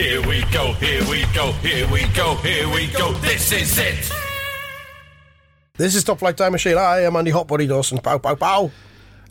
Here 0.00 0.26
we 0.26 0.40
go, 0.50 0.72
here 0.72 1.02
we 1.10 1.26
go, 1.34 1.52
here 1.60 1.86
we 1.92 2.06
go, 2.14 2.34
here 2.36 2.66
we 2.70 2.86
go. 2.86 3.12
This 3.18 3.52
is 3.52 3.76
it. 3.76 4.10
This 5.74 5.94
is 5.94 6.04
Top 6.04 6.20
Flight 6.20 6.38
Time 6.38 6.52
Machine. 6.52 6.78
I 6.78 7.00
am 7.00 7.16
Andy 7.16 7.30
Hotbody 7.30 7.68
Dawson. 7.68 7.98
Pow, 7.98 8.16
pow, 8.16 8.34
pow. 8.34 8.70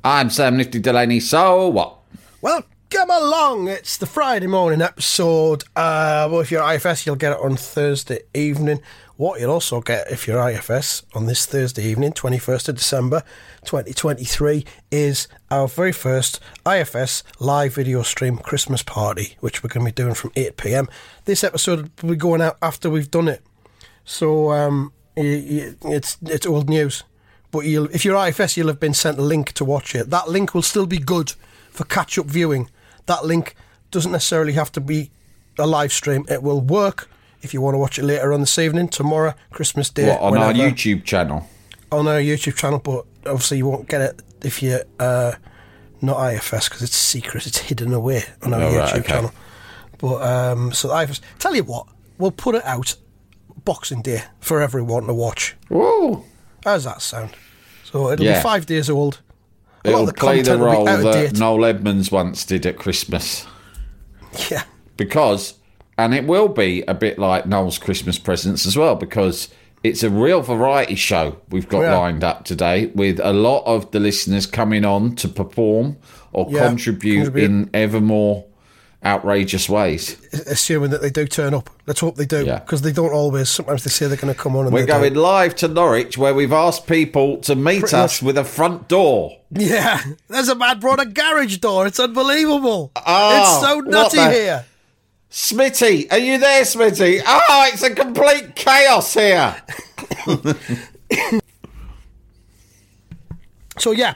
I'm 0.04 0.30
Sam 0.30 0.58
Nifty 0.58 0.78
Delaney. 0.78 1.22
So 1.22 1.70
what? 1.70 1.98
Well, 2.44 2.64
come 2.92 3.10
along. 3.10 3.68
It's 3.68 3.98
the 3.98 4.06
Friday 4.06 4.46
morning 4.46 4.84
episode. 4.84 5.64
Uh, 5.76 6.30
well, 6.30 6.42
if 6.42 6.52
you're 6.52 6.62
IFS, 6.62 7.04
you'll 7.04 7.16
get 7.16 7.32
it 7.32 7.40
on 7.40 7.56
Thursday 7.56 8.20
evening. 8.36 8.80
What 9.20 9.42
you'll 9.42 9.52
also 9.52 9.82
get 9.82 10.10
if 10.10 10.30
you're 10.30 10.50
IFS 10.50 11.04
on 11.14 11.26
this 11.26 11.46
Thursday 11.46 11.84
evening, 11.84 12.14
21st 12.14 12.70
of 12.70 12.76
December 12.76 13.22
2023, 13.66 14.64
is 14.92 15.28
our 15.52 15.68
very 15.68 15.92
first 15.92 16.40
IFS 16.66 17.24
live 17.38 17.74
video 17.74 18.02
stream 18.02 18.38
Christmas 18.38 18.82
party, 18.82 19.36
which 19.42 19.62
we're 19.62 19.68
going 19.68 19.86
to 19.86 19.92
be 19.92 19.94
doing 19.94 20.14
from 20.14 20.32
8 20.38 20.56
pm. 20.56 20.88
This 21.26 21.44
episode 21.44 21.92
will 22.02 22.12
be 22.12 22.16
going 22.16 22.42
out 22.42 22.58
after 22.62 22.90
we've 22.90 23.12
done 23.12 23.28
it. 23.28 23.44
So 24.06 24.54
um, 24.54 24.94
it's 25.18 26.16
it's 26.22 26.46
old 26.46 26.70
news. 26.70 27.04
But 27.52 27.66
if 27.66 28.06
you're 28.06 28.26
IFS, 28.26 28.56
you'll 28.56 28.68
have 28.68 28.80
been 28.80 28.94
sent 28.94 29.20
a 29.20 29.22
link 29.22 29.52
to 29.52 29.66
watch 29.66 29.96
it. 29.96 30.12
That 30.12 30.30
link 30.30 30.56
will 30.56 30.62
still 30.62 30.86
be 30.86 30.98
good 30.98 31.34
for 31.72 31.84
catch 31.84 32.18
up 32.18 32.28
viewing. 32.28 32.70
That 33.08 33.26
link 33.26 33.54
doesn't 33.92 34.14
necessarily 34.14 34.54
have 34.54 34.72
to 34.72 34.80
be 34.80 35.12
a 35.58 35.68
live 35.68 35.92
stream. 35.92 36.26
It 36.30 36.42
will 36.42 36.62
work 36.62 37.10
if 37.42 37.54
you 37.54 37.62
want 37.62 37.74
to 37.76 37.78
watch 37.80 37.98
it 38.00 38.04
later 38.04 38.34
on 38.34 38.42
this 38.42 38.58
evening, 38.60 38.88
tomorrow, 38.90 39.34
Christmas 39.52 39.90
Day. 39.90 40.08
What 40.10 40.22
on 40.22 40.38
our. 40.38 40.54
YouTube 40.54 41.04
channel? 41.04 41.48
on 41.92 42.08
our 42.08 42.20
YouTube 42.20 42.56
channel, 42.56 42.78
but 42.80 43.04
obviously 43.26 43.58
you 43.58 43.66
won't 43.66 43.88
get 43.90 44.00
it 44.02 44.22
if 44.44 44.62
you're 44.62 44.84
uh, 45.00 45.32
not 46.02 46.34
IFS 46.34 46.70
because 46.70 46.84
it's 46.84 46.96
secret. 46.96 47.48
It's 47.48 47.58
hidden 47.58 47.94
away 47.94 48.24
on 48.44 48.54
our 48.54 48.62
Oh, 48.62 48.72
YouTube 48.72 48.80
right, 48.80 48.94
okay. 49.00 49.08
channel. 49.08 49.32
But 49.98 50.22
um, 50.22 50.72
so 50.72 50.96
IFS. 50.96 51.20
Tell 51.40 51.56
you 51.56 51.64
what, 51.64 51.88
we'll 52.20 52.30
put 52.32 52.54
it 52.56 52.64
out 52.66 52.96
Boxing 53.66 54.02
Day 54.04 54.24
for 54.40 54.62
everyone 54.62 55.08
to 55.08 55.14
watch. 55.14 55.56
Woo! 55.70 56.24
How's 56.64 56.84
that 56.84 57.02
sound? 57.02 57.32
So 57.86 58.12
it'll 58.12 58.24
Yeah. 58.26 58.36
be 58.38 58.44
five 58.44 58.66
days 58.68 58.90
old. 58.90 59.22
A 59.84 59.90
lot 59.92 59.94
It'll 59.96 60.02
of 60.02 60.08
the 60.08 60.14
play 60.14 60.42
the 60.42 60.50
content 60.52 60.60
will 60.62 60.86
be 60.86 61.02
role 61.02 61.12
that. 61.12 61.38
Noel 61.40 61.66
Edmonds 61.66 62.12
once 62.12 62.46
did 62.46 62.66
at 62.68 62.78
Christmas. 62.78 63.48
Yeah. 64.52 64.64
Because, 64.98 65.56
and 66.00 66.14
it 66.16 66.26
will 66.26 66.48
be 66.48 66.84
a 66.88 66.94
bit 66.94 67.20
like 67.20 67.46
Noel's 67.46 67.78
Christmas 67.78 68.18
presents 68.18 68.66
as 68.66 68.76
well, 68.78 68.96
because 68.96 69.50
it's 69.84 70.02
a 70.04 70.10
real 70.10 70.42
variety 70.42 70.96
show 70.96 71.38
we've 71.50 71.68
got 71.70 71.82
Yeah. 71.82 71.98
lined 71.98 72.24
up 72.24 72.44
today 72.46 72.88
with 72.96 73.20
a 73.22 73.34
lot 73.34 73.64
of 73.66 73.92
the 73.92 74.00
listeners 74.00 74.46
coming 74.46 74.84
on 74.86 75.16
to 75.18 75.28
perform 75.28 75.98
or 76.34 76.48
Yeah, 76.50 76.68
contribute, 76.68 77.16
contribute. 77.26 77.46
in 77.46 77.70
ever 77.74 78.02
more 78.02 78.46
outrageous 79.06 79.70
ways. 79.70 80.18
Assuming 80.48 80.90
that 80.90 81.02
they 81.02 81.10
do 81.10 81.26
turn 81.26 81.54
up. 81.54 81.70
Let's 81.88 82.02
hope 82.02 82.16
they 82.18 82.26
do. 82.26 82.44
Yeah. 82.46 82.60
Because 82.60 82.82
they 82.82 82.92
don't 82.92 83.14
always. 83.14 83.50
Sometimes 83.50 83.84
they 83.86 83.90
say 83.90 84.08
they're 84.08 84.18
going 84.18 84.34
to 84.34 84.38
come 84.40 84.56
on 84.58 84.66
and 84.66 84.74
We're 84.74 84.86
going 84.86 85.14
don't. 85.14 85.24
live 85.24 85.56
to 85.58 85.68
Norwich 85.70 86.18
where 86.18 86.34
we've 86.34 86.52
asked 86.52 86.86
people 86.88 87.38
to 87.38 87.56
meet 87.56 87.80
Pretty 87.82 87.96
us 87.96 88.22
much. 88.22 88.28
with 88.28 88.38
a 88.38 88.44
front 88.44 88.90
door. 88.90 89.38
Yeah. 89.52 90.02
There's 90.28 90.50
a 90.50 90.56
man 90.56 90.80
brought 90.80 91.00
a 91.00 91.06
garage 91.06 91.58
door. 91.58 91.88
It's 91.88 92.00
unbelievable. 92.00 92.92
Ah, 92.98 93.40
it's 93.40 93.66
so 93.66 93.80
nutty 93.80 94.20
here. 94.36 94.66
Smitty, 95.32 96.12
are 96.12 96.18
you 96.18 96.40
there, 96.40 96.64
Smitty? 96.64 97.22
Oh, 97.26 97.70
it's 97.72 97.84
a 97.84 97.94
complete 97.94 98.56
chaos 98.56 99.14
here. 99.14 99.56
So 103.78 103.92
yeah, 103.92 104.16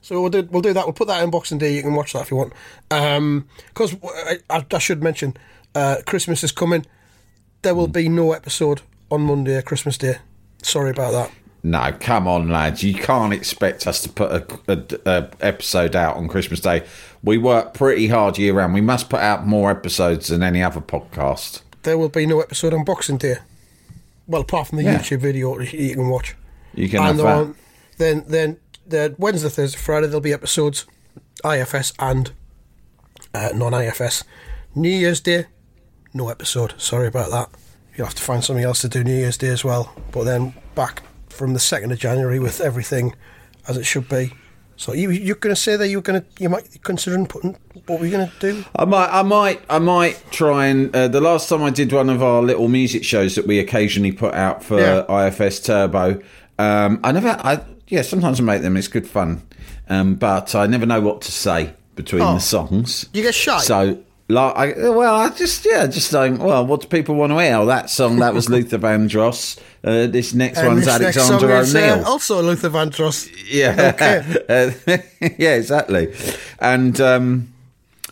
so 0.00 0.20
we'll 0.22 0.30
do 0.30 0.48
we'll 0.50 0.62
do 0.62 0.72
that. 0.72 0.86
We'll 0.86 0.94
put 0.94 1.08
that 1.08 1.22
in 1.22 1.30
Boxing 1.30 1.58
Day. 1.58 1.74
You 1.76 1.82
can 1.82 1.92
watch 1.94 2.14
that 2.14 2.22
if 2.22 2.30
you 2.30 2.36
want. 2.38 2.54
Because 3.68 3.94
I, 4.02 4.38
I, 4.48 4.64
I 4.72 4.78
should 4.78 5.02
mention, 5.02 5.36
uh, 5.74 5.96
Christmas 6.06 6.42
is 6.42 6.50
coming. 6.50 6.86
There 7.60 7.74
will 7.74 7.88
be 7.88 8.08
no 8.08 8.32
episode 8.32 8.80
on 9.10 9.20
Monday, 9.22 9.60
Christmas 9.60 9.98
Day. 9.98 10.16
Sorry 10.62 10.90
about 10.90 11.10
that. 11.12 11.30
No, 11.62 11.94
come 12.00 12.26
on, 12.26 12.48
lads. 12.48 12.82
You 12.82 12.94
can't 12.94 13.34
expect 13.34 13.86
us 13.86 14.00
to 14.02 14.08
put 14.08 14.32
a, 14.32 14.46
a- 14.72 15.10
a 15.18 15.30
episode 15.42 15.94
out 15.94 16.16
on 16.16 16.26
Christmas 16.26 16.60
Day. 16.60 16.84
We 17.24 17.38
work 17.38 17.74
pretty 17.74 18.08
hard 18.08 18.36
year 18.38 18.52
round. 18.54 18.74
We 18.74 18.80
must 18.80 19.08
put 19.08 19.20
out 19.20 19.46
more 19.46 19.70
episodes 19.70 20.28
than 20.28 20.42
any 20.42 20.62
other 20.62 20.80
podcast. 20.80 21.62
There 21.84 21.96
will 21.98 22.08
be 22.08 22.26
no 22.26 22.40
episode 22.40 22.74
on 22.74 22.84
Boxing 22.84 23.16
Day. 23.18 23.36
Well, 24.26 24.42
apart 24.42 24.68
from 24.68 24.78
the 24.78 24.84
Yeah. 24.84 24.98
YouTube 24.98 25.20
video 25.20 25.58
you 25.60 25.94
can 25.94 26.08
watch. 26.08 26.34
You 26.74 26.88
can 26.88 26.98
and 27.00 27.06
have 27.08 27.16
that. 27.18 27.26
on, 27.26 27.54
then 27.98 28.24
then 28.26 28.56
the 28.86 29.14
Wednesday, 29.18 29.48
Thursday, 29.48 29.78
Friday 29.78 30.06
there'll 30.06 30.20
be 30.20 30.32
episodes, 30.32 30.86
IFS 31.44 31.92
and 31.98 32.32
uh, 33.34 33.50
non-IFS. 33.54 34.24
New 34.74 34.88
Year's 34.90 35.20
Day, 35.20 35.46
no 36.14 36.28
episode. 36.28 36.74
Sorry 36.78 37.06
about 37.06 37.30
that. 37.30 37.50
You'll 37.96 38.06
have 38.06 38.14
to 38.16 38.22
find 38.22 38.42
something 38.42 38.64
else 38.64 38.80
to 38.80 38.88
do 38.88 39.04
New 39.04 39.14
Year's 39.14 39.36
Day 39.36 39.48
as 39.48 39.64
well. 39.64 39.94
But 40.12 40.24
then 40.24 40.54
back 40.74 41.02
from 41.28 41.52
the 41.52 41.60
second 41.60 41.92
of 41.92 41.98
January 41.98 42.38
with 42.38 42.60
everything 42.60 43.14
as 43.68 43.76
it 43.76 43.84
should 43.84 44.08
be. 44.08 44.32
So 44.76 44.92
you 44.94 45.10
you're 45.10 45.36
going 45.36 45.54
to 45.54 45.60
say 45.60 45.76
that 45.76 45.88
you're 45.88 46.02
going 46.02 46.20
to 46.22 46.26
you 46.42 46.48
might 46.48 46.82
considering 46.82 47.26
putting 47.26 47.56
what 47.86 48.00
we're 48.00 48.10
going 48.10 48.28
to 48.28 48.32
do. 48.40 48.64
I 48.76 48.84
might, 48.84 49.08
I 49.10 49.22
might, 49.22 49.60
I 49.70 49.78
might 49.78 50.22
try 50.32 50.66
and. 50.66 50.94
Uh, 50.94 51.08
the 51.08 51.20
last 51.20 51.48
time 51.48 51.62
I 51.62 51.70
did 51.70 51.92
one 51.92 52.08
of 52.10 52.22
our 52.22 52.42
little 52.42 52.68
music 52.68 53.04
shows 53.04 53.34
that 53.36 53.46
we 53.46 53.58
occasionally 53.58 54.12
put 54.12 54.34
out 54.34 54.64
for 54.64 54.80
Yeah. 54.80 55.26
IFS 55.28 55.60
Turbo, 55.60 56.20
um, 56.58 57.00
I 57.04 57.12
never, 57.12 57.28
I 57.28 57.60
yeah, 57.88 58.02
sometimes 58.02 58.40
I 58.40 58.42
make 58.44 58.62
them. 58.62 58.76
It's 58.76 58.88
good 58.88 59.06
fun, 59.06 59.42
um, 59.88 60.14
but 60.16 60.54
I 60.54 60.66
never 60.66 60.86
know 60.86 61.00
what 61.00 61.20
to 61.22 61.32
say 61.32 61.74
between 61.94 62.22
Oh. 62.22 62.34
the 62.34 62.40
songs. 62.40 63.08
You 63.12 63.22
get 63.22 63.34
shy? 63.34 63.58
So. 63.60 63.98
Like, 64.32 64.56
I, 64.78 64.88
well, 64.88 65.14
I 65.14 65.28
just 65.30 65.64
yeah, 65.64 65.86
just 65.86 66.10
don't. 66.10 66.38
Well, 66.38 66.66
what 66.66 66.80
do 66.80 66.88
people 66.88 67.14
want 67.14 67.32
to 67.32 67.38
hear? 67.38 67.56
Oh, 67.56 67.66
that 67.66 67.90
song 67.90 68.16
that 68.20 68.32
was 68.34 68.48
Luther 68.54 68.78
Vandross. 68.78 69.58
Uh, 69.84 70.06
this 70.06 70.32
next 70.32 70.58
And 70.58 70.68
one's 70.68 70.86
this 70.86 71.00
next 71.00 71.16
song 71.16 71.42
Alexander 71.42 71.56
is, 71.60 71.74
uh, 71.74 72.04
also 72.06 72.42
Luther 72.42 72.70
Vandross. 72.70 73.28
Yeah. 73.52 74.32
Uh, 74.48 74.70
yeah, 75.38 75.54
exactly. 75.56 76.14
And 76.60 77.00
um, 77.00 77.52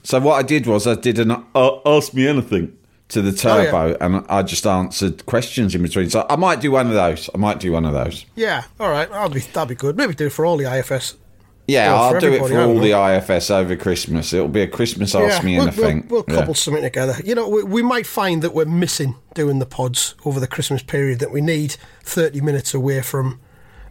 so 0.03 0.21
what 0.21 0.35
I 0.35 0.43
did 0.43 0.67
was 0.67 0.87
I 0.87 0.95
did 0.97 1.19
an 1.19 1.31
uh, 1.55 1.79
ask 1.87 2.13
me 2.13 2.27
anything 2.27 2.77
to 3.09 3.23
the 3.23 3.31
Oh, 3.49 3.59
yeah. 3.59 3.71
turbo, 3.71 3.97
and 4.01 4.25
I 4.29 4.43
just 4.43 4.67
answered 4.67 5.25
questions 5.27 5.75
in 5.75 5.83
between. 5.83 6.11
So 6.11 6.27
I 6.29 6.37
might 6.37 6.61
do 6.61 6.71
one 6.73 6.87
of 6.89 6.93
those. 6.93 7.31
I 7.35 7.39
might 7.39 7.59
do 7.61 7.73
one 7.73 7.85
of 7.85 7.93
those. 7.93 8.25
Yeah, 8.37 8.65
all 8.79 8.91
right, 8.91 9.09
that'll 9.11 9.31
be 9.31 9.41
that'll 9.41 9.67
be 9.67 9.75
good. 9.75 9.97
Maybe 9.97 10.15
do 10.15 10.27
it 10.27 10.33
for 10.33 10.45
all 10.45 10.57
the 10.57 10.73
IFS. 10.73 11.17
Yeah, 11.71 11.93
Well, 11.93 12.03
I'll 12.15 12.21
do 12.21 12.33
it 12.33 12.39
for 12.47 12.61
all 12.61 12.79
the. 12.79 12.93
IFS 12.93 13.51
over 13.51 13.77
Christmas. 13.77 14.33
It'll 14.33 14.49
be 14.49 14.63
a 14.63 14.67
Christmas 14.67 15.15
ask 15.15 15.43
me 15.45 15.57
we'll, 15.57 15.69
anything. 15.69 16.07
We'll, 16.09 16.25
we'll 16.27 16.35
Yeah. 16.35 16.41
cobble 16.41 16.55
something 16.55 16.83
together. 16.83 17.17
You 17.25 17.35
know, 17.35 17.49
we, 17.49 17.63
we 17.63 17.83
might 17.83 18.07
find 18.07 18.43
that 18.43 18.53
we're 18.55 18.65
missing 18.65 19.17
doing 19.35 19.59
the 19.59 19.67
pods 19.67 20.15
over 20.25 20.41
the 20.41 20.47
Christmas 20.47 20.83
period. 20.83 21.19
That 21.21 21.31
we 21.31 21.41
need 21.41 21.77
thirty 22.03 22.41
minutes 22.41 22.75
away 22.75 23.03
from 23.03 23.41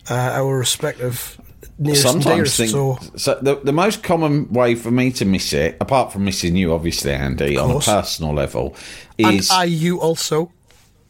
uh, 0.09 0.13
our 0.13 0.57
respective 0.57 1.39
nearest 1.77 2.05
and 2.05 2.23
Sometimes 2.23 2.57
dearest. 2.57 2.71
so 2.73 2.97
so. 3.15 3.39
The, 3.41 3.55
the 3.63 3.71
most 3.73 4.03
common 4.03 4.51
way 4.51 4.75
for 4.75 4.91
me 4.91 5.11
to 5.13 5.25
miss 5.25 5.53
it, 5.53 5.77
apart 5.79 6.11
from 6.11 6.25
missing 6.25 6.55
you, 6.55 6.73
obviously, 6.73 7.11
Andy, 7.13 7.57
on 7.57 7.71
a 7.71 7.79
personal 7.79 8.33
level, 8.33 8.75
and 9.17 9.35
is 9.37 9.49
I 9.49 9.63
you 9.65 9.99
also. 10.01 10.51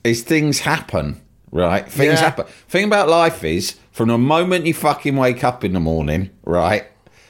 is 0.04 0.22
things 0.24 0.60
happen, 0.60 1.22
right? 1.52 1.90
Things 1.90 2.14
Yeah. 2.14 2.26
happen. 2.26 2.46
Thing 2.68 2.86
about 2.86 3.10
life 3.10 3.44
is, 3.44 3.76
from 3.92 4.10
the 4.10 4.18
moment 4.18 4.66
you 4.66 4.74
fucking 4.74 5.16
wake 5.16 5.44
up 5.44 5.64
in 5.64 5.74
the 5.74 5.80
morning, 5.80 6.30
right, 6.46 6.86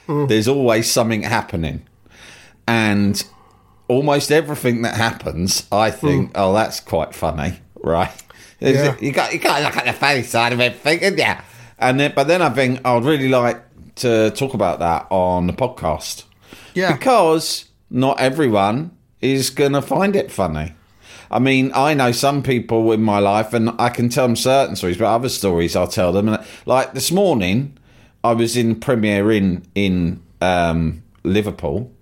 Mm. 0.08 0.28
there's 0.28 0.48
always 0.48 0.90
something 0.90 1.22
happening. 1.22 1.82
And 2.66 3.22
almost 3.88 4.30
everything 4.30 4.82
that 4.82 4.94
happens, 4.96 5.66
I 5.72 5.90
think, 5.90 6.32
oh, 6.34 6.52
that's 6.54 6.80
quite 6.80 7.14
funny, 7.14 7.60
right? 7.82 8.10
Mm. 8.60 8.74
Yeah. 8.74 8.94
You 9.00 9.12
got 9.12 9.32
you 9.32 9.38
got 9.38 9.58
to 9.58 9.64
look 9.64 9.76
at 9.76 9.86
the 9.86 9.92
funny 9.92 10.22
side 10.22 10.52
of 10.52 10.60
everything, 10.60 11.16
yeah. 11.18 11.40
And 11.78 11.98
then, 11.98 12.12
but 12.14 12.28
then 12.28 12.42
I 12.42 12.50
think 12.50 12.80
I'd 12.84 13.04
really 13.04 13.28
like 13.28 13.60
to 13.96 14.30
talk 14.32 14.52
about 14.54 14.78
that 14.80 15.06
on 15.10 15.46
the 15.46 15.52
podcast. 15.54 16.24
Yeah. 16.74 16.92
Because 16.92 17.64
not 17.90 18.20
everyone 18.20 18.90
is 19.20 19.50
going 19.50 19.72
to 19.72 19.82
find 19.82 20.14
it 20.14 20.30
funny. 20.30 20.74
I 21.30 21.38
mean, 21.38 21.70
I 21.74 21.94
know 21.94 22.12
some 22.12 22.42
people 22.42 22.90
in 22.92 23.02
my 23.02 23.18
life, 23.20 23.52
and 23.54 23.70
I 23.78 23.88
can 23.88 24.08
tell 24.08 24.26
them 24.26 24.36
certain 24.36 24.74
stories, 24.76 24.96
but 24.98 25.06
other 25.06 25.28
stories 25.28 25.76
I'll 25.76 25.86
tell 25.86 26.12
them. 26.12 26.28
And 26.28 26.44
like 26.66 26.92
this 26.94 27.12
morning, 27.12 27.78
I 28.24 28.32
was 28.32 28.56
in 28.56 28.80
Premier 28.80 29.30
Inn 29.30 29.64
in 29.74 30.20
um, 30.40 31.02
Liverpool, 31.22 31.92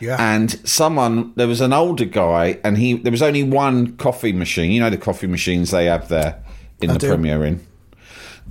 Yeah. 0.00 0.16
And 0.18 0.50
someone, 0.68 1.32
there 1.36 1.48
was 1.48 1.60
an 1.60 1.72
older 1.72 2.04
guy, 2.04 2.58
and 2.62 2.78
he 2.78 2.94
there 2.94 3.10
was 3.12 3.22
only 3.22 3.42
one 3.42 3.96
coffee 3.96 4.32
machine. 4.32 4.70
You 4.70 4.80
know 4.80 4.90
the 4.90 4.98
coffee 4.98 5.26
machines 5.26 5.70
they 5.70 5.86
have 5.86 6.08
there 6.08 6.42
in 6.80 6.90
I 6.90 6.92
the 6.94 6.98
do. 7.00 7.08
Premier 7.08 7.44
Inn, 7.44 7.66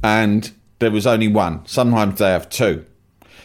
and 0.04 0.52
there 0.80 0.92
was 0.92 1.08
only 1.08 1.28
one. 1.28 1.66
Sometimes 1.66 2.20
they 2.20 2.30
have 2.30 2.50
two, 2.50 2.86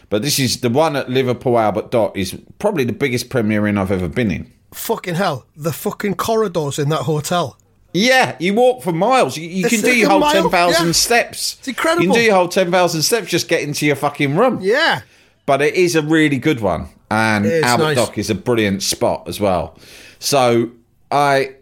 but 0.09 0.23
this 0.23 0.39
is 0.39 0.61
the 0.61 0.71
one 0.71 0.97
at 0.97 1.09
Liverpool 1.09 1.59
Albert 1.59 1.91
Dock 1.91 2.17
is 2.17 2.37
probably 2.59 2.85
the 2.85 2.93
biggest 2.93 3.31
Premier 3.31 3.67
Inn 3.67 3.79
I've 3.79 3.93
ever 3.93 4.09
been 4.09 4.31
in. 4.31 4.53
Fucking 4.73 5.17
hell, 5.17 5.47
the 5.57 5.73
fucking 5.73 6.15
corridors 6.15 6.79
in 6.79 6.89
that 6.91 7.03
hotel. 7.03 7.57
Yeah, 7.93 8.37
you 8.39 8.55
walk 8.55 8.83
for 8.85 8.93
miles. 8.93 9.37
You, 9.37 9.49
you 9.49 9.69
can 9.69 9.81
do 9.81 9.97
your 9.97 10.11
whole 10.11 10.21
mile, 10.21 10.33
ten 10.33 10.49
thousand 10.51 10.87
yeah. 10.87 10.93
steps. 10.93 11.57
It's 11.59 11.69
incredible. 11.69 12.03
You 12.05 12.09
can 12.11 12.21
do 12.21 12.25
your 12.25 12.35
whole 12.37 12.49
ten 12.49 12.71
thousand 12.71 13.03
steps 13.03 13.29
just 13.29 13.49
getting 13.49 13.73
to 13.73 13.87
your 13.87 13.97
fucking 13.97 14.37
room. 14.37 14.59
Yeah. 14.63 15.03
but 15.47 15.61
it 15.61 15.75
is 15.75 15.97
a 15.97 16.03
really 16.03 16.39
good 16.39 16.61
one, 16.61 16.89
and 17.11 17.45
It 17.45 17.53
is 17.53 17.65
Albert 17.65 17.83
nice. 17.83 17.97
Dock 17.97 18.17
is 18.19 18.31
a 18.31 18.35
brilliant 18.37 18.85
spot 18.85 19.27
as 19.27 19.41
well. 19.41 19.77
So 20.21 20.71
I, 21.11 21.57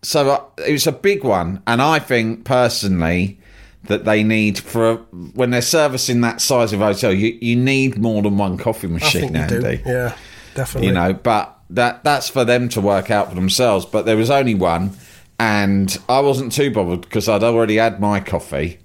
so 0.00 0.30
I, 0.30 0.62
it 0.68 0.72
was 0.72 0.86
a 0.86 0.92
big 0.92 1.22
one, 1.22 1.62
and 1.66 1.82
I 1.82 1.98
think 1.98 2.46
personally 2.46 3.38
that 3.84 4.06
they 4.06 4.24
need 4.24 4.58
for 4.58 4.96
when 5.34 5.50
they're 5.50 5.60
servicing 5.60 6.22
that 6.22 6.40
size 6.40 6.72
of 6.72 6.80
hotel, 6.80 7.12
you 7.12 7.36
you 7.42 7.56
need 7.56 7.98
more 7.98 8.22
than 8.22 8.38
one 8.38 8.56
coffee 8.56 8.86
machine, 8.88 9.32
think 9.32 9.52
you 9.52 9.60
do. 9.60 9.66
Andy 9.66 9.82
Yeah, 9.84 10.16
definitely. 10.54 10.88
you 10.88 10.94
know 10.94 11.12
but 11.12 11.55
that 11.70 12.04
that's 12.04 12.28
for 12.28 12.44
them 12.44 12.68
to 12.68 12.80
work 12.80 13.10
out 13.10 13.28
for 13.28 13.34
themselves 13.34 13.84
but 13.84 14.06
there 14.06 14.16
was 14.16 14.30
only 14.30 14.54
one 14.54 14.92
and 15.38 15.98
i 16.08 16.20
wasn't 16.20 16.52
too 16.52 16.70
bothered 16.70 17.02
because 17.02 17.28
i'd 17.28 17.42
already 17.42 17.76
had 17.76 18.00
my 18.00 18.20
coffee 18.20 18.78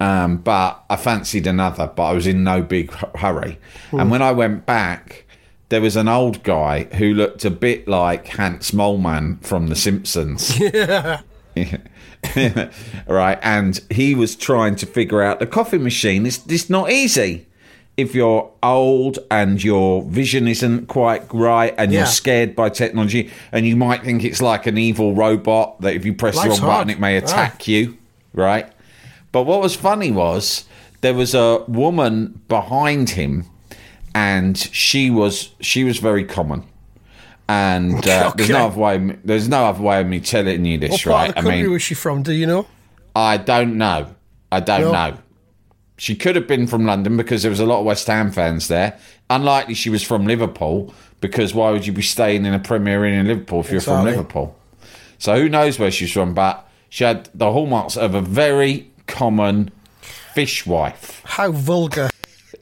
um, 0.00 0.38
but 0.38 0.82
i 0.88 0.96
fancied 0.96 1.46
another 1.46 1.86
but 1.94 2.04
i 2.04 2.12
was 2.12 2.26
in 2.26 2.42
no 2.42 2.62
big 2.62 2.90
hu- 2.92 3.18
hurry. 3.18 3.58
And 3.92 4.10
when 4.10 4.22
i 4.22 4.32
went 4.32 4.64
back 4.64 5.26
there 5.68 5.80
was 5.80 5.96
an 5.96 6.08
old 6.08 6.42
guy 6.42 6.84
who 6.94 7.14
looked 7.14 7.44
a 7.44 7.50
bit 7.50 7.86
like 7.86 8.28
hans 8.28 8.72
moleman 8.72 9.42
from 9.44 9.68
the 9.68 9.76
simpsons. 9.76 10.58
Right 13.06 13.38
and 13.42 13.80
he 13.90 14.14
was 14.14 14.36
trying 14.36 14.76
to 14.76 14.86
figure 14.86 15.22
out 15.22 15.38
the 15.38 15.46
coffee 15.46 15.78
machine. 15.78 16.26
It's, 16.26 16.44
it's 16.46 16.68
not 16.68 16.90
easy 16.90 17.46
if 17.96 18.14
you're 18.14 18.50
old 18.62 19.18
and 19.30 19.62
your 19.62 20.02
vision 20.04 20.48
isn't 20.48 20.86
quite 20.86 21.22
right 21.34 21.74
and 21.76 21.92
Yeah. 21.92 22.00
you're 22.00 22.06
scared 22.06 22.56
by 22.56 22.68
technology 22.70 23.30
and 23.52 23.66
you 23.66 23.76
might 23.76 24.02
think 24.02 24.24
it's 24.24 24.40
like 24.40 24.66
an 24.66 24.78
evil 24.78 25.14
robot 25.14 25.80
that 25.82 25.94
if 25.94 26.04
you 26.06 26.14
press 26.14 26.36
Life's 26.36 26.60
the 26.60 26.66
wrong 26.66 26.78
button 26.78 26.90
it 26.90 26.98
may 27.00 27.16
attack 27.16 27.68
you 27.68 27.98
right 28.32 28.66
but 29.32 29.42
what 29.42 29.60
was 29.60 29.74
funny 29.74 30.10
was 30.10 30.64
there 31.02 31.14
was 31.14 31.34
a 31.34 31.62
woman 31.68 32.40
behind 32.48 33.10
him 33.10 33.44
and 34.14 34.56
she 34.56 35.10
was 35.10 35.50
she 35.60 35.84
was 35.84 35.98
very 35.98 36.24
common 36.24 36.62
and 37.48 38.06
uh, 38.08 38.32
there's 38.36 38.48
no 38.50 38.66
other 38.66 38.78
way 38.80 39.16
there's 39.24 39.48
no 39.48 39.64
other 39.66 39.82
way 39.82 40.00
of 40.00 40.06
me 40.06 40.20
telling 40.20 40.64
you 40.64 40.78
What 40.80 40.90
this 40.90 41.02
part 41.02 41.14
right 41.14 41.28
of 41.36 41.44
the 41.44 41.50
country 41.50 41.68
was 41.68 41.82
she 41.82 41.94
from? 41.94 42.22
Do 42.22 42.32
you 42.32 42.46
know? 42.46 42.66
I 43.14 43.36
don't 43.36 43.76
know. 43.76 44.14
I 44.52 44.60
don't 44.60 44.82
No. 44.82 44.92
know. 44.92 45.18
She 46.00 46.14
could 46.16 46.34
have 46.34 46.46
been 46.46 46.66
from 46.66 46.86
London 46.86 47.18
because 47.18 47.42
there 47.42 47.50
was 47.50 47.60
a 47.60 47.66
lot 47.66 47.80
of 47.80 47.84
West 47.84 48.06
Ham 48.06 48.30
fans 48.30 48.68
there. 48.68 48.98
Unlikely 49.28 49.74
she 49.74 49.90
was 49.90 50.02
from 50.02 50.26
Liverpool 50.26 50.94
because 51.20 51.52
why 51.54 51.70
would 51.72 51.86
you 51.86 51.92
be 51.92 52.00
staying 52.00 52.46
in 52.46 52.54
a 52.54 52.58
Premier 52.58 53.04
Inn 53.04 53.12
in 53.12 53.26
Liverpool 53.26 53.60
if 53.60 53.70
you're 53.70 53.82
from 53.82 54.06
Liverpool? 54.06 54.56
So 55.18 55.36
who 55.36 55.50
knows 55.50 55.78
where 55.78 55.90
she's 55.90 56.10
from, 56.10 56.32
but 56.32 56.66
she 56.88 57.04
had 57.04 57.28
the 57.34 57.52
hallmarks 57.52 57.98
of 57.98 58.14
a 58.14 58.22
very 58.22 58.90
common 59.06 59.70
fishwife. 60.34 61.20
How 61.24 61.52
vulgar. 61.52 62.08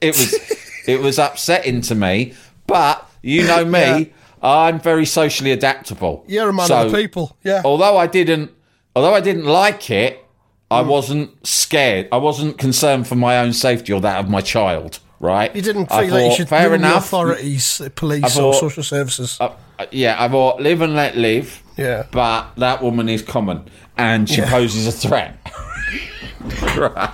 It 0.01 0.17
was 0.17 0.33
it 0.87 0.99
was 0.99 1.17
upsetting 1.17 1.79
to 1.83 1.95
me, 1.95 2.33
but 2.67 3.09
you 3.21 3.43
know 3.47 3.63
me, 3.63 3.79
Yeah. 3.79 4.05
I'm 4.41 4.81
very 4.81 5.05
socially 5.05 5.51
adaptable. 5.53 6.25
You're 6.27 6.49
a 6.49 6.53
man 6.53 6.67
So- 6.67 6.85
of 6.87 6.91
the 6.91 6.97
people. 6.97 7.37
Yeah. 7.43 7.61
although 7.63 7.95
I 7.97 8.07
didn't, 8.07 8.51
although 8.97 9.13
I 9.13 9.21
didn't 9.21 9.45
like 9.45 9.89
it, 9.89 10.25
I 10.71 10.81
wasn't 10.81 11.45
scared. 11.47 12.07
I 12.11 12.17
wasn't 12.17 12.57
concerned 12.57 13.07
for 13.07 13.15
my 13.15 13.39
own 13.39 13.53
safety 13.53 13.91
or 13.91 14.01
that 14.01 14.19
of 14.19 14.29
my 14.29 14.41
child. 14.41 14.99
Right? 15.21 15.53
You 15.53 15.61
didn't 15.61 15.87
feel 15.87 16.07
like 16.07 16.29
you 16.29 16.35
should 16.35 16.47
fair 16.47 16.69
ring 16.69 16.81
the 16.81 16.87
enough. 16.87 17.05
authorities, 17.05 17.79
the 17.79 17.89
police, 17.89 18.37
I 18.37 18.41
or 18.41 18.53
social 18.53 18.83
services. 18.83 19.37
Uh, 19.41 19.53
yeah, 19.91 20.15
I 20.17 20.29
thought 20.29 20.61
live 20.61 20.81
and 20.81 20.95
let 20.95 21.17
live. 21.17 21.61
Yeah. 21.75 22.03
but 22.11 22.55
that 22.57 22.81
woman 22.81 23.07
is 23.09 23.21
common 23.21 23.69
and 23.97 24.29
she 24.29 24.41
Yeah. 24.41 24.49
poses 24.49 24.85
a 24.87 24.91
threat. 24.91 25.37
right. 26.77 27.09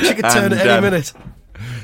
she 0.00 0.14
could 0.14 0.24
turn 0.24 0.52
and, 0.52 0.54
at 0.54 0.60
any 0.60 0.70
um, 0.70 0.84
minute. 0.84 1.12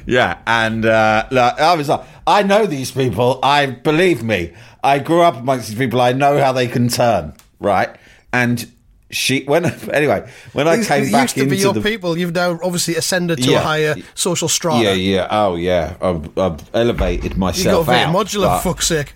Yeah, 0.06 0.38
and 0.46 0.84
uh, 0.84 1.26
like, 1.30 1.60
I 1.60 1.74
was 1.74 1.88
like, 1.88 2.02
I 2.26 2.42
know 2.42 2.66
these 2.66 2.90
people. 2.90 3.40
I 3.42 3.66
believe 3.66 4.22
me. 4.22 4.52
I 4.82 4.98
grew 4.98 5.22
up 5.22 5.36
amongst 5.36 5.68
these 5.68 5.78
people. 5.78 6.00
I 6.00 6.12
know 6.12 6.38
how 6.38 6.52
they 6.52 6.68
can 6.68 6.88
turn, 6.88 7.34
right? 7.58 7.90
And 8.32 8.70
she, 9.10 9.44
when 9.44 9.64
anyway, 9.92 10.28
when 10.52 10.66
I 10.66 10.82
came 10.82 11.04
it 11.04 11.12
back 11.12 11.22
used 11.22 11.34
to 11.36 11.42
into 11.42 11.54
be 11.54 11.60
your 11.60 11.72
the 11.72 11.80
people. 11.80 12.16
You've 12.18 12.34
now 12.34 12.58
obviously 12.62 12.96
ascended 12.96 13.42
to 13.42 13.50
Yeah. 13.50 13.58
a 13.58 13.62
higher 13.62 13.94
social 14.14 14.48
strata. 14.48 14.82
yeah, 14.84 14.92
yeah, 14.92 15.28
oh 15.30 15.56
yeah, 15.56 15.94
I've, 16.00 16.28
elevated 16.36 16.36
myself 16.36 16.68
I've 16.68 16.74
elevated 16.74 17.24
You 17.24 17.28
got 17.30 17.38
myself 17.38 17.88
a 17.88 17.90
bit 17.90 18.00
out. 18.00 18.14
modular, 18.14 18.60
for 18.62 18.70
fuck's 18.74 18.86
sake. 18.88 19.14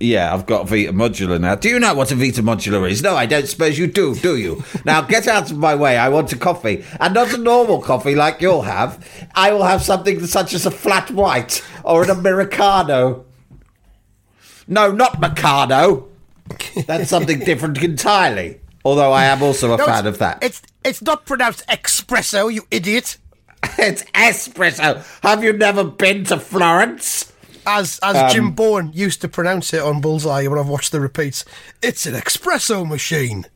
Yeah, 0.00 0.34
I've 0.34 0.46
got 0.46 0.68
Vita 0.68 0.92
Modular 0.92 1.40
now. 1.40 1.54
Do 1.54 1.68
you 1.68 1.78
know 1.78 1.94
what 1.94 2.10
a 2.10 2.16
Vita 2.16 2.42
Modular 2.42 2.90
is? 2.90 3.02
No, 3.04 3.14
I 3.14 3.24
don't 3.24 3.46
suppose 3.46 3.78
you 3.78 3.86
do, 3.86 4.16
do 4.16 4.36
you? 4.36 4.64
now 4.84 5.00
get 5.02 5.28
out 5.28 5.48
of 5.52 5.56
my 5.58 5.76
way. 5.76 5.96
I 5.96 6.08
want 6.08 6.32
a 6.32 6.36
coffee. 6.36 6.84
And 6.98 7.14
not 7.14 7.32
a 7.32 7.36
normal 7.38 7.80
coffee 7.80 8.16
like 8.16 8.40
you'll 8.40 8.62
have. 8.62 9.06
I 9.36 9.52
will 9.52 9.62
have 9.62 9.80
something 9.80 10.26
such 10.26 10.54
as 10.54 10.66
a 10.66 10.72
flat 10.72 11.12
white 11.12 11.64
or 11.84 12.02
an 12.02 12.10
Americano. 12.10 13.26
No, 14.66 14.90
not 14.90 15.20
Mikado. 15.20 16.08
That's 16.86 17.08
something 17.08 17.38
different 17.44 17.80
entirely. 17.80 18.60
Although 18.84 19.12
I 19.12 19.24
am 19.26 19.42
also 19.42 19.72
a 19.74 19.76
No, 19.76 19.86
fan 19.86 20.06
of 20.06 20.18
that. 20.18 20.38
It's 20.42 20.60
it's 20.84 21.02
not 21.02 21.24
pronounced 21.26 21.66
espresso, 21.68 22.52
you 22.52 22.66
idiot. 22.70 23.16
it's 23.78 24.02
espresso. 24.14 25.04
Have 25.22 25.44
you 25.44 25.52
never 25.52 25.84
been 25.84 26.24
to 26.24 26.38
Florence? 26.38 27.32
As 27.64 28.00
as 28.02 28.16
Um, 28.16 28.30
Jim 28.30 28.50
Bowen 28.52 28.90
used 28.92 29.20
to 29.20 29.28
pronounce 29.28 29.72
it 29.72 29.80
on 29.82 30.00
Bullseye 30.00 30.46
when 30.48 30.58
I've 30.58 30.68
watched 30.68 30.90
the 30.90 31.00
repeats. 31.00 31.44
It's 31.80 32.06
an 32.06 32.14
espresso 32.14 32.86
machine. 32.86 33.46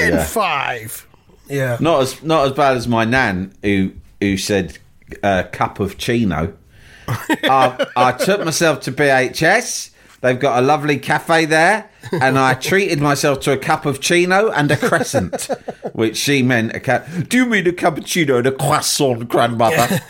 In 0.00 0.14
Yeah. 0.14 0.24
five. 0.24 1.06
Yeah. 1.48 1.76
Not 1.80 2.02
as 2.02 2.22
not 2.22 2.46
as 2.46 2.52
bad 2.52 2.76
as 2.76 2.88
my 2.88 3.04
nan 3.04 3.54
who 3.62 3.92
who 4.20 4.36
said 4.36 4.78
uh, 5.22 5.44
cup 5.52 5.78
of 5.78 5.98
chino. 5.98 6.54
I, 7.08 7.86
I 7.96 8.12
took 8.12 8.44
myself 8.44 8.80
to 8.80 8.92
BHS. 8.92 9.90
They've 10.24 10.40
got 10.40 10.58
a 10.58 10.62
lovely 10.64 10.96
cafe 10.96 11.44
there, 11.44 11.90
and 12.10 12.38
I 12.38 12.54
treated 12.54 12.98
myself 12.98 13.40
to 13.40 13.52
a 13.52 13.58
cup 13.58 13.84
of 13.84 14.00
chino 14.00 14.50
and 14.50 14.70
a 14.70 14.76
crescent, 14.78 15.50
which 15.92 16.16
she 16.16 16.42
meant 16.42 16.74
a 16.74 16.80
cup. 16.80 17.06
Do 17.28 17.36
you 17.36 17.44
mean 17.44 17.66
a 17.66 17.72
cappuccino 17.72 18.38
and 18.38 18.46
a 18.46 18.52
croissant, 18.52 19.28
grandmother? 19.28 19.76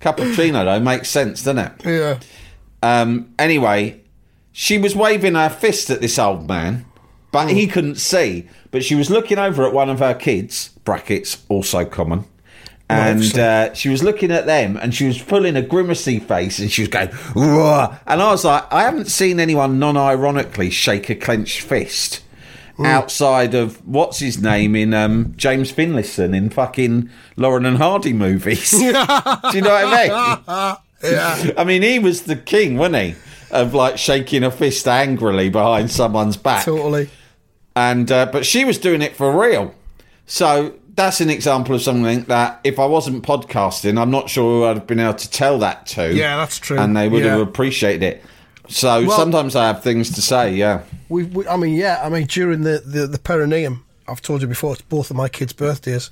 Cappuccino 0.00 0.64
though 0.64 0.78
makes 0.78 1.08
sense, 1.08 1.42
doesn't 1.42 1.58
it? 1.58 1.72
Yeah. 1.84 2.20
Um, 2.84 3.34
anyway, 3.36 4.00
she 4.52 4.78
was 4.78 4.94
waving 4.94 5.34
her 5.34 5.50
fist 5.50 5.90
at 5.90 6.00
this 6.00 6.20
old 6.20 6.46
man, 6.46 6.86
but 7.32 7.50
he 7.50 7.66
couldn't 7.66 7.96
see. 7.96 8.48
But 8.70 8.84
she 8.84 8.94
was 8.94 9.10
looking 9.10 9.38
over 9.38 9.66
at 9.66 9.74
one 9.74 9.90
of 9.90 9.98
her 9.98 10.14
kids, 10.14 10.68
brackets, 10.84 11.44
also 11.48 11.84
common. 11.84 12.26
And 12.88 13.38
uh, 13.38 13.72
she 13.72 13.88
was 13.88 14.02
looking 14.02 14.30
at 14.30 14.44
them 14.44 14.76
and 14.76 14.94
she 14.94 15.06
was 15.06 15.20
pulling 15.22 15.56
a 15.56 15.62
grimacy 15.62 16.18
face 16.18 16.58
and 16.58 16.70
she 16.70 16.82
was 16.82 16.88
going, 16.88 17.08
Whoa. 17.08 17.94
And 18.06 18.20
I 18.20 18.30
was 18.30 18.44
like, 18.44 18.70
I 18.70 18.82
haven't 18.82 19.06
seen 19.06 19.40
anyone 19.40 19.78
non 19.78 19.96
ironically 19.96 20.68
shake 20.68 21.08
a 21.08 21.14
clenched 21.14 21.60
fist 21.62 22.22
outside 22.84 23.54
of 23.54 23.76
what's 23.86 24.18
his 24.18 24.42
name 24.42 24.74
in 24.74 24.92
um, 24.92 25.34
James 25.36 25.70
Finlayson 25.72 26.34
in 26.34 26.50
fucking 26.50 27.08
Laurel 27.36 27.64
and 27.64 27.76
Hardy 27.78 28.12
movies. 28.12 28.70
Do 28.78 28.84
you 28.84 28.92
know 28.92 29.00
what 29.00 29.86
I 29.86 30.68
mean? 30.68 30.76
Yeah. 31.04 31.50
I 31.58 31.64
mean, 31.64 31.82
he 31.82 31.98
was 31.98 32.22
the 32.22 32.36
king, 32.36 32.76
wasn't 32.76 33.02
he? 33.02 33.14
Of 33.50 33.74
like 33.74 33.98
shaking 33.98 34.44
a 34.44 34.52
fist 34.52 34.86
angrily 34.86 35.48
behind 35.48 35.90
someone's 35.90 36.36
back. 36.36 36.64
totally. 36.64 37.10
And 37.74 38.10
uh, 38.12 38.26
but 38.26 38.46
she 38.46 38.64
was 38.64 38.78
doing 38.78 39.02
it 39.02 39.16
for 39.16 39.36
real. 39.36 39.74
So 40.26 40.74
that's 40.94 41.20
an 41.20 41.30
example 41.30 41.74
of 41.74 41.82
something 41.82 42.24
that 42.24 42.60
if 42.64 42.78
I 42.78 42.86
wasn't 42.86 43.24
podcasting, 43.24 44.00
I'm 44.00 44.10
not 44.10 44.28
sure 44.28 44.68
I'd 44.68 44.76
have 44.78 44.86
been 44.86 45.00
able 45.00 45.14
to 45.14 45.30
tell 45.30 45.58
that 45.58 45.86
to. 45.88 46.12
Yeah, 46.14 46.36
that's 46.36 46.58
true. 46.58 46.78
And 46.78 46.96
they 46.96 47.08
would 47.08 47.24
have 47.24 47.40
appreciated 47.40 48.02
it. 48.02 48.24
So 48.68 49.06
Well- 49.06 49.16
sometimes 49.16 49.56
I 49.56 49.66
have 49.66 49.82
things 49.82 50.10
to 50.14 50.22
say. 50.22 50.54
Yeah. 50.54 50.82
We, 51.08 51.24
we, 51.24 51.46
I 51.46 51.56
mean, 51.56 51.74
yeah. 51.74 52.00
I 52.02 52.08
mean, 52.08 52.26
during 52.26 52.62
the, 52.62 52.82
the, 52.84 53.06
the 53.06 53.18
perineum, 53.18 53.84
I've 54.08 54.22
told 54.22 54.42
you 54.42 54.48
before, 54.48 54.72
it's 54.72 54.82
both 54.82 55.10
of 55.10 55.16
my 55.16 55.28
kids' 55.28 55.52
birthdays. 55.52 56.10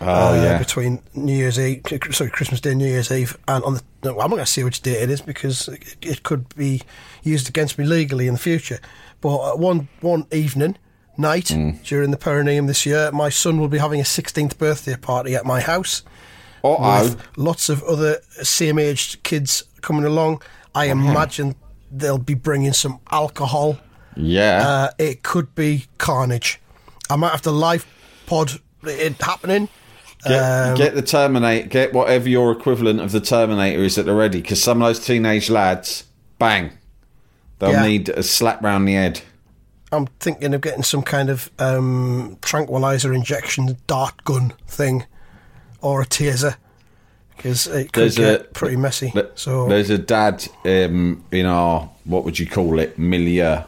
Oh 0.00 0.32
uh, 0.32 0.34
yeah. 0.34 0.58
Between 0.58 1.00
New 1.14 1.34
Year's 1.34 1.60
Eve, 1.60 1.82
sorry, 2.10 2.30
Christmas 2.30 2.60
Day, 2.60 2.74
New 2.74 2.86
Year's 2.86 3.12
Eve, 3.12 3.38
and 3.46 3.62
on 3.62 3.74
the. 3.74 3.82
No, 4.02 4.10
I'm 4.12 4.30
not 4.30 4.30
going 4.30 4.38
to 4.40 4.46
say 4.46 4.64
which 4.64 4.82
date 4.82 5.00
it 5.00 5.10
is 5.10 5.20
because 5.20 5.68
it, 5.68 5.96
it 6.02 6.22
could 6.24 6.52
be 6.56 6.82
used 7.22 7.48
against 7.48 7.78
me 7.78 7.84
legally 7.84 8.26
in 8.26 8.34
the 8.34 8.40
future. 8.40 8.80
But 9.20 9.36
uh, 9.36 9.56
one 9.56 9.88
one 10.00 10.26
evening, 10.32 10.76
night 11.16 11.46
Mm. 11.46 11.82
during 11.84 12.10
the 12.10 12.16
perineum 12.16 12.66
this 12.66 12.84
year, 12.86 13.10
my 13.12 13.28
son 13.28 13.60
will 13.60 13.68
be 13.68 13.78
having 13.78 14.00
a 14.00 14.04
16th 14.04 14.56
birthday 14.58 14.96
party 14.96 15.34
at 15.34 15.44
my 15.46 15.60
house. 15.60 16.02
Uh-oh. 16.64 17.02
with 17.02 17.20
lots 17.36 17.68
of 17.68 17.82
other 17.82 18.18
same 18.42 18.78
aged 18.78 19.22
kids 19.24 19.64
coming 19.80 20.04
along. 20.04 20.40
I 20.76 20.84
imagine 20.86 21.56
they'll 21.90 22.18
be 22.18 22.34
bringing 22.34 22.72
some 22.72 23.00
alcohol. 23.10 23.78
Yeah. 24.16 24.62
Uh, 24.68 24.90
it 24.96 25.24
could 25.24 25.56
be 25.56 25.86
carnage. 25.98 26.60
I 27.10 27.16
might 27.16 27.30
have 27.32 27.42
to 27.42 27.50
live 27.50 27.84
pod 28.26 28.52
it 28.84 29.20
happening. 29.20 29.68
Get, 30.24 30.40
Um, 30.40 30.74
get 30.76 30.94
the 30.94 31.02
Terminator, 31.02 31.66
get 31.68 31.92
whatever 31.92 32.28
your 32.28 32.52
equivalent 32.52 33.00
of 33.00 33.10
the 33.10 33.20
Terminator 33.20 33.82
is 33.82 33.98
at 33.98 34.04
the 34.06 34.14
ready, 34.14 34.40
because 34.40 34.62
some 34.62 34.80
of 34.80 34.86
those 34.88 35.04
teenage 35.04 35.50
lads, 35.50 36.04
bang, 36.38 36.70
they'll 37.58 37.72
Yeah. 37.72 37.82
need 37.86 38.08
a 38.08 38.22
slap 38.22 38.62
round 38.62 38.86
the 38.86 38.92
head. 38.94 39.22
I'm 39.92 40.06
thinking 40.20 40.54
of 40.54 40.60
getting 40.62 40.82
some 40.82 41.02
kind 41.02 41.28
of 41.28 41.50
um, 41.58 42.38
tranquilizer 42.40 43.12
injection 43.12 43.76
dart 43.86 44.24
gun 44.24 44.54
thing 44.66 45.04
or 45.82 46.00
a 46.00 46.06
taser 46.06 46.56
because 47.36 47.66
it 47.66 47.92
could 47.92 48.02
There's 48.02 48.16
get 48.16 48.40
a- 48.40 48.44
pretty 48.44 48.76
messy. 48.76 49.10
Th- 49.10 49.26
So 49.34 49.68
There's 49.68 49.90
a 49.90 49.98
dad 49.98 50.46
um, 50.64 51.22
in 51.30 51.44
our, 51.44 51.90
what 52.04 52.24
would 52.24 52.38
you 52.38 52.46
call 52.46 52.78
it, 52.78 52.98
milieu, 52.98 53.62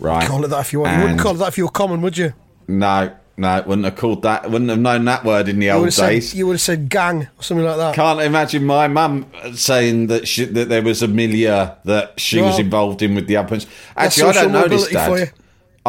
right? 0.00 0.26
call 0.26 0.42
it 0.44 0.48
that 0.48 0.60
if 0.60 0.72
you 0.72 0.80
want. 0.80 0.96
You 0.96 1.02
wouldn't 1.02 1.20
call 1.20 1.34
it 1.34 1.38
that 1.38 1.48
if 1.48 1.58
you 1.58 1.64
were 1.66 1.70
common, 1.70 2.00
would 2.00 2.16
you? 2.16 2.32
No, 2.66 3.12
no, 3.36 3.62
wouldn't 3.66 3.84
have 3.84 3.96
called 3.96 4.22
that, 4.22 4.50
wouldn't 4.50 4.70
have 4.70 4.78
known 4.78 5.04
that 5.04 5.24
word 5.24 5.48
in 5.50 5.58
the 5.58 5.66
You 5.66 5.72
old 5.72 5.84
have 5.86 5.94
said 5.94 6.08
days. 6.08 6.34
you 6.34 6.46
would 6.46 6.54
have 6.54 6.60
said 6.62 6.88
gang 6.88 7.28
or 7.38 7.42
something 7.42 7.66
like 7.66 7.76
that. 7.76 7.94
Can't 7.94 8.20
imagine 8.20 8.64
my 8.64 8.88
mum 8.88 9.26
saying 9.54 10.06
that 10.06 10.26
she, 10.28 10.44
that 10.46 10.68
there 10.70 10.82
was 10.82 11.02
a 11.02 11.08
milieu 11.08 11.68
that 11.84 12.18
she 12.18 12.40
was 12.40 12.58
involved 12.58 13.02
in 13.02 13.14
with 13.14 13.26
the 13.26 13.36
uppers. 13.36 13.66
Actually, 13.96 14.30
I 14.30 14.32
don't 14.32 14.52
know 14.52 14.66
this 14.68 14.88
dad. 14.88 15.32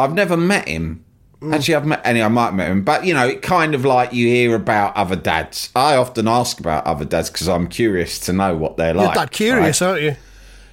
I've 0.00 0.14
never 0.14 0.36
met 0.36 0.68
him. 0.68 1.04
Mm. 1.40 1.54
Actually, 1.54 1.74
I've 1.76 1.86
met 1.86 2.02
any. 2.04 2.22
I 2.22 2.28
might 2.28 2.46
have 2.46 2.54
met 2.54 2.68
him, 2.68 2.84
but 2.84 3.04
you 3.04 3.14
know, 3.14 3.26
it 3.26 3.40
kind 3.40 3.74
of 3.74 3.84
like 3.84 4.12
you 4.12 4.26
hear 4.26 4.54
about 4.54 4.94
other 4.96 5.16
dads. 5.16 5.70
I 5.74 5.96
often 5.96 6.28
ask 6.28 6.60
about 6.60 6.86
other 6.86 7.04
dads 7.04 7.30
because 7.30 7.48
I'm 7.48 7.66
curious 7.66 8.18
to 8.20 8.32
know 8.32 8.56
what 8.56 8.76
they're 8.76 8.92
like. 8.92 9.02
You're 9.02 9.06
like. 9.06 9.30
that 9.30 9.30
curious, 9.32 9.80
right? 9.80 9.88
aren't 9.88 10.02
you? 10.02 10.16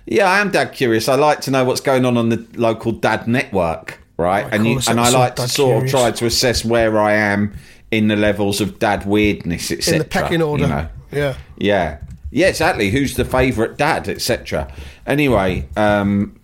Yeah, 0.05 0.29
I 0.29 0.39
am 0.39 0.51
dad 0.51 0.73
curious. 0.73 1.09
I 1.09 1.15
like 1.15 1.41
to 1.41 1.51
know 1.51 1.65
what's 1.65 1.81
going 1.81 2.05
on 2.05 2.17
on 2.17 2.29
the 2.29 2.45
local 2.55 2.93
dad 2.93 3.27
network, 3.27 3.99
right? 4.17 4.45
I 4.45 4.49
and 4.55 4.65
you, 4.65 4.79
and 4.87 4.99
I 4.99 5.09
like 5.09 5.35
to 5.35 5.47
sort 5.47 5.71
Curious. 5.71 5.93
of 5.93 5.99
try 5.99 6.11
to 6.11 6.25
assess 6.25 6.63
where 6.65 6.97
I 6.99 7.13
am 7.13 7.53
in 7.91 8.07
the 8.07 8.15
levels 8.15 8.61
of 8.61 8.79
dad 8.79 9.05
weirdness, 9.05 9.71
etc. 9.71 9.93
In 9.93 9.99
the 9.99 10.05
pecking 10.05 10.41
order. 10.41 10.63
You 10.63 10.69
know? 10.69 10.87
Yeah. 11.11 11.37
Yeah. 11.57 11.99
Yeah, 12.31 12.47
exactly. 12.47 12.89
Who's 12.89 13.15
the 13.15 13.25
favourite 13.25 13.77
dad, 13.77 14.07
etc. 14.09 14.71
Anyway, 15.05 15.67
um, 15.75 16.39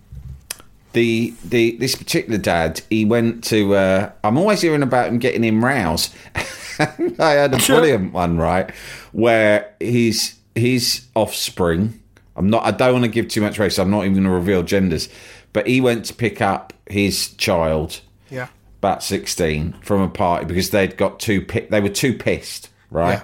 the 0.94 1.34
the 1.44 1.76
this 1.78 1.96
particular 1.96 2.38
dad, 2.38 2.82
he 2.90 3.06
went 3.06 3.44
to. 3.46 3.76
Uh, 3.76 4.12
I'm 4.24 4.38
always 4.38 4.62
hearing 4.62 4.84
about 4.84 5.08
him 5.10 5.20
getting 5.20 5.44
in 5.44 5.62
rows. 5.62 6.10
I 6.80 7.32
had 7.32 7.54
a 7.54 7.58
brilliant 7.58 8.14
one, 8.14 8.38
right, 8.38 8.72
where 9.12 9.74
his 9.80 10.36
his 10.56 11.06
offspring. 11.16 12.00
I'm 12.36 12.50
not. 12.50 12.64
I 12.66 12.72
don't 12.72 12.94
want 12.94 13.06
to 13.06 13.12
give 13.12 13.28
too 13.28 13.42
much 13.42 13.60
away, 13.60 13.70
so 13.70 13.84
I'm 13.84 13.92
not 13.92 14.02
even 14.02 14.14
going 14.14 14.24
to 14.24 14.30
reveal 14.32 14.64
genders. 14.64 15.10
But 15.52 15.68
he 15.68 15.82
went 15.82 16.06
to 16.06 16.14
pick 16.16 16.42
up 16.42 16.74
his 16.90 17.30
child 17.36 18.02
Yeah. 18.32 18.48
about 18.80 19.04
16 19.04 19.74
from 19.84 20.02
a 20.02 20.10
party 20.10 20.46
because 20.46 20.72
they'd 20.72 20.98
got 20.98 21.20
too 21.20 21.44
pi- 21.46 21.68
they 21.70 21.80
were 21.80 21.90
too 21.90 22.14
pissed 22.18 22.70
right 22.90 23.20
Yeah. 23.20 23.24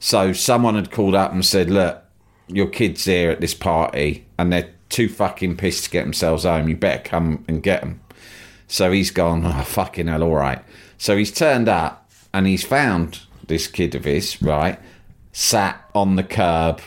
so 0.00 0.32
someone 0.32 0.74
had 0.74 0.90
called 0.90 1.14
up 1.14 1.32
and 1.32 1.44
said 1.44 1.70
look 1.70 2.02
your 2.48 2.66
kids 2.66 3.04
here 3.06 3.30
at 3.30 3.40
this 3.40 3.54
party 3.54 4.26
and 4.38 4.52
they're 4.52 4.68
too 4.94 5.08
fucking 5.08 5.56
pissed 5.56 5.84
to 5.84 5.90
get 5.90 6.04
themselves 6.04 6.44
home 6.44 6.68
you 6.68 6.76
better 6.76 7.02
come 7.02 7.44
and 7.48 7.62
get 7.62 7.80
them 7.80 8.00
so 8.66 8.92
he's 8.92 9.10
gone 9.10 9.44
oh 9.44 9.62
fucking 9.62 10.06
hell 10.06 10.22
all 10.22 10.34
right 10.34 10.62
so 10.98 11.16
he's 11.16 11.32
turned 11.32 11.68
up 11.68 12.10
and 12.32 12.46
he's 12.46 12.64
found 12.64 13.20
this 13.46 13.66
kid 13.66 13.94
of 13.94 14.04
his 14.04 14.40
right 14.40 14.78
sat 15.32 15.90
on 15.94 16.16
the 16.16 16.22
curb 16.22 16.80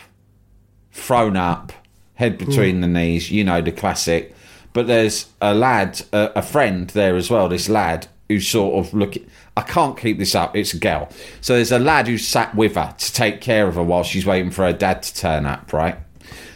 thrown 0.98 1.36
up, 1.36 1.72
head 2.14 2.40
hmm. 2.40 2.46
between 2.46 2.80
the 2.80 2.88
knees, 2.88 3.30
you 3.30 3.44
know, 3.44 3.60
the 3.60 3.72
classic. 3.72 4.34
But 4.72 4.86
there's 4.86 5.26
a 5.40 5.54
lad, 5.54 6.02
a, 6.12 6.38
a 6.38 6.42
friend 6.42 6.88
there 6.90 7.16
as 7.16 7.30
well, 7.30 7.48
this 7.48 7.68
lad 7.68 8.08
who's 8.28 8.46
sort 8.46 8.74
of 8.74 8.92
looking. 8.92 9.26
I 9.56 9.62
can't 9.62 9.96
keep 9.96 10.18
this 10.18 10.34
up, 10.34 10.54
it's 10.54 10.74
a 10.74 10.78
girl. 10.78 11.08
So 11.40 11.54
there's 11.54 11.72
a 11.72 11.78
lad 11.78 12.06
who's 12.06 12.26
sat 12.26 12.54
with 12.54 12.74
her 12.74 12.94
to 12.96 13.12
take 13.12 13.40
care 13.40 13.66
of 13.66 13.76
her 13.76 13.82
while 13.82 14.04
she's 14.04 14.26
waiting 14.26 14.50
for 14.50 14.64
her 14.64 14.72
dad 14.72 15.02
to 15.02 15.14
turn 15.14 15.46
up, 15.46 15.72
right? 15.72 15.98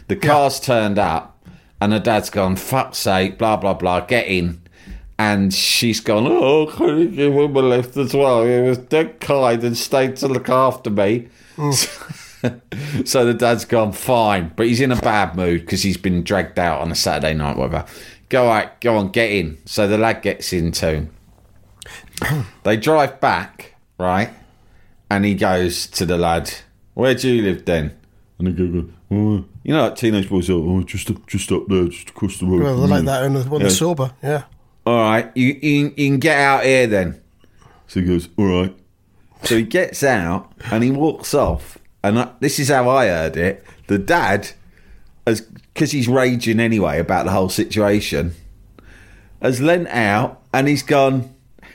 The 0.08 0.16
car's 0.16 0.60
turned 0.60 0.98
up 0.98 1.31
and 1.82 1.92
her 1.92 1.98
dad's 1.98 2.30
gone, 2.30 2.54
fuck's 2.54 2.98
sake, 2.98 3.38
blah, 3.38 3.56
blah, 3.56 3.74
blah, 3.74 3.98
get 3.98 4.28
in. 4.28 4.62
And 5.18 5.52
she's 5.52 5.98
gone, 5.98 6.28
oh, 6.28 6.66
can 6.66 6.96
you 6.96 7.08
give 7.08 7.32
him 7.32 7.56
a 7.56 7.60
lift 7.60 7.96
as 7.96 8.14
well? 8.14 8.46
He 8.46 8.60
was 8.60 8.78
dead 8.78 9.18
kind 9.18 9.64
and 9.64 9.76
stayed 9.76 10.14
to 10.18 10.28
look 10.28 10.48
after 10.48 10.90
me. 10.90 11.28
Mm. 11.56 12.18
So 13.06 13.24
the 13.24 13.34
dad's 13.34 13.64
gone 13.64 13.92
fine, 13.92 14.52
but 14.56 14.66
he's 14.66 14.80
in 14.80 14.90
a 14.90 14.96
bad 14.96 15.36
mood 15.36 15.60
because 15.60 15.84
he's 15.84 15.96
been 15.96 16.24
dragged 16.24 16.58
out 16.58 16.80
on 16.80 16.90
a 16.90 16.94
Saturday 16.96 17.34
night, 17.34 17.56
whatever. 17.56 17.84
Go 18.28 18.50
out, 18.50 18.80
go 18.80 18.96
on, 18.96 19.10
get 19.10 19.30
in. 19.30 19.58
So 19.64 19.86
the 19.86 19.96
lad 19.96 20.22
gets 20.22 20.52
in 20.52 20.72
too. 20.72 21.08
they 22.64 22.76
drive 22.76 23.20
back, 23.20 23.76
right? 23.96 24.30
And 25.08 25.24
he 25.24 25.36
goes 25.36 25.86
to 25.88 26.04
the 26.04 26.18
lad, 26.18 26.52
"Where 26.94 27.14
do 27.14 27.30
you 27.32 27.42
live 27.42 27.64
then?" 27.64 27.96
And 28.40 28.48
they 28.48 28.52
go, 28.52 28.88
oh, 29.12 29.44
"You 29.64 29.74
know, 29.74 29.82
like 29.84 29.96
teenage 29.96 30.28
boys 30.28 30.48
are 30.50 30.54
oh, 30.54 30.82
just 30.82 31.10
up, 31.10 31.26
just 31.26 31.50
up 31.52 31.66
there, 31.68 31.86
just 31.86 32.10
across 32.10 32.38
the 32.38 32.46
road." 32.46 32.62
Well, 32.62 32.76
they're 32.78 32.88
like 32.88 33.04
that 33.04 33.22
when 33.22 33.34
they're, 33.34 33.62
Yeah. 33.62 33.68
sober. 33.68 34.12
Yeah. 34.22 34.44
All 34.86 34.96
right, 34.96 35.30
you, 35.36 35.58
you 35.62 35.94
you 35.96 36.08
can 36.10 36.18
get 36.18 36.38
out 36.38 36.64
here 36.64 36.86
then. 36.86 37.20
So 37.86 38.00
he 38.00 38.06
goes, 38.06 38.28
"All 38.36 38.46
right." 38.46 38.76
So 39.44 39.56
he 39.56 39.62
gets 39.64 40.02
out 40.02 40.52
and 40.70 40.84
he 40.84 40.90
walks 40.90 41.34
off. 41.34 41.78
And 42.04 42.18
I, 42.18 42.30
this 42.40 42.58
is 42.58 42.68
how 42.68 42.88
I 42.90 43.06
heard 43.06 43.36
it. 43.36 43.64
The 43.86 43.98
dad, 43.98 44.50
as 45.26 45.40
because 45.40 45.90
he's 45.92 46.08
raging 46.08 46.60
anyway 46.60 46.98
about 46.98 47.24
the 47.26 47.32
whole 47.32 47.48
situation, 47.48 48.34
has 49.40 49.60
lent 49.60 49.88
out 49.88 50.42
and 50.52 50.68
he's 50.68 50.82
gone. 50.82 51.34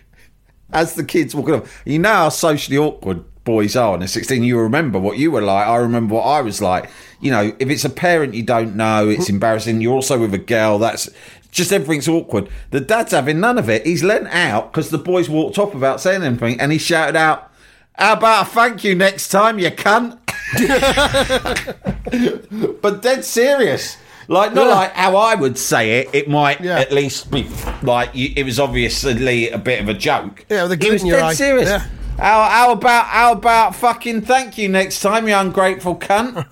As 0.69 0.95
the 0.95 1.03
kids 1.05 1.33
walking 1.33 1.53
off, 1.55 1.81
you 1.85 1.97
know 1.97 2.09
how 2.09 2.29
socially 2.29 2.77
awkward 2.77 3.23
boys 3.47 3.75
are 3.75 3.91
when 3.91 4.01
they're 4.01 4.07
16. 4.07 4.43
You 4.43 4.59
remember 4.59 4.99
what 4.99 5.17
you 5.17 5.31
were 5.31 5.41
like. 5.41 5.67
I 5.67 5.77
remember 5.77 6.15
what 6.15 6.23
I 6.25 6.41
was 6.41 6.61
like. 6.61 6.89
You 7.21 7.31
know, 7.31 7.55
if 7.57 7.69
it's 7.69 7.85
a 7.85 7.89
parent 7.89 8.35
you 8.35 8.43
don't 8.43 8.75
know, 8.75 9.07
it's 9.09 9.29
embarrassing. 9.29 9.81
You're 9.81 9.93
also 9.93 10.19
with 10.19 10.33
a 10.33 10.37
girl. 10.37 10.77
That's 10.77 11.09
just 11.49 11.71
everything's 11.71 12.07
awkward. 12.07 12.49
The 12.71 12.81
dad's 12.81 13.13
having 13.13 13.39
none 13.39 13.57
of 13.57 13.69
it. 13.69 13.85
He's 13.85 14.03
leant 14.03 14.27
out 14.27 14.71
because 14.71 14.89
the 14.91 14.97
boys 14.99 15.29
walked 15.29 15.57
off 15.57 15.73
without 15.73 16.01
saying 16.01 16.21
anything, 16.23 16.59
and 16.59 16.71
he 16.73 16.77
shouted 16.77 17.15
out, 17.15 17.49
"How 17.95 18.13
about 18.13 18.47
a 18.47 18.49
thank 18.49 18.83
you 18.83 18.93
next 18.95 19.29
time, 19.29 19.57
you 19.57 19.71
cunt?" 19.71 20.19
but 22.81 23.01
dead 23.01 23.23
serious. 23.25 23.97
Like 24.29 24.53
not 24.53 24.67
Yeah. 24.67 24.73
like 24.75 24.93
how 24.93 25.15
I 25.15 25.35
would 25.35 25.57
say 25.57 25.99
it. 25.99 26.09
It 26.13 26.29
might 26.29 26.59
Yeah. 26.61 26.79
at 26.79 26.91
least 26.91 27.31
be 27.31 27.47
like 27.81 28.09
you, 28.13 28.33
it 28.35 28.43
was 28.43 28.59
obviously 28.59 29.49
a 29.49 29.57
bit 29.57 29.81
of 29.81 29.87
a 29.87 29.93
joke. 29.93 30.45
Yeah, 30.49 30.63
with 30.63 30.73
a 30.73 30.77
glint 30.77 30.93
was 30.93 31.01
in 31.03 31.07
your 31.07 31.17
dead 31.17 31.25
eye. 31.25 31.33
serious. 31.33 31.69
Yeah. 31.69 31.85
How, 32.17 32.49
how 32.49 32.71
about 32.71 33.05
how 33.05 33.31
about 33.33 33.75
fucking 33.75 34.21
thank 34.21 34.57
you 34.57 34.69
next 34.69 35.01
time, 35.01 35.27
you 35.27 35.35
ungrateful 35.35 35.95
cunt? 35.95 36.45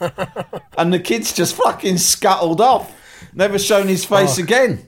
and 0.77 0.93
the 0.93 0.99
kid's 0.99 1.33
just 1.33 1.55
fucking 1.55 1.97
scuttled 1.97 2.61
off. 2.61 2.95
Never 3.33 3.57
shown 3.57 3.87
his 3.87 4.05
face 4.05 4.39
oh. 4.39 4.43
again. 4.43 4.87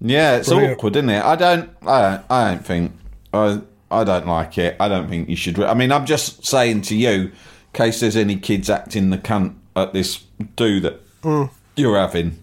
Yeah, 0.00 0.36
it's 0.36 0.48
Brilliant. 0.48 0.78
awkward, 0.78 0.96
isn't 0.96 1.10
it? 1.10 1.24
I 1.24 1.36
don't, 1.36 1.70
I 1.86 2.02
don't, 2.02 2.24
I 2.30 2.50
don't 2.50 2.66
think, 2.66 2.92
I, 3.32 3.60
I 3.90 4.04
don't 4.04 4.26
like 4.26 4.58
it. 4.58 4.76
I 4.80 4.88
don't 4.88 5.08
think 5.08 5.28
you 5.28 5.36
should. 5.36 5.56
re- 5.56 5.66
I 5.66 5.74
mean, 5.74 5.92
I'm 5.92 6.06
just 6.06 6.44
saying 6.44 6.82
to 6.82 6.96
you, 6.96 7.12
in 7.12 7.32
case 7.72 8.00
there's 8.00 8.16
any 8.16 8.36
kids 8.36 8.70
acting 8.70 9.10
the 9.10 9.18
cunt 9.18 9.54
at 9.76 9.92
this 9.92 10.24
do 10.56 10.80
that 10.80 11.00
mm. 11.22 11.48
you're 11.76 11.98
having, 11.98 12.42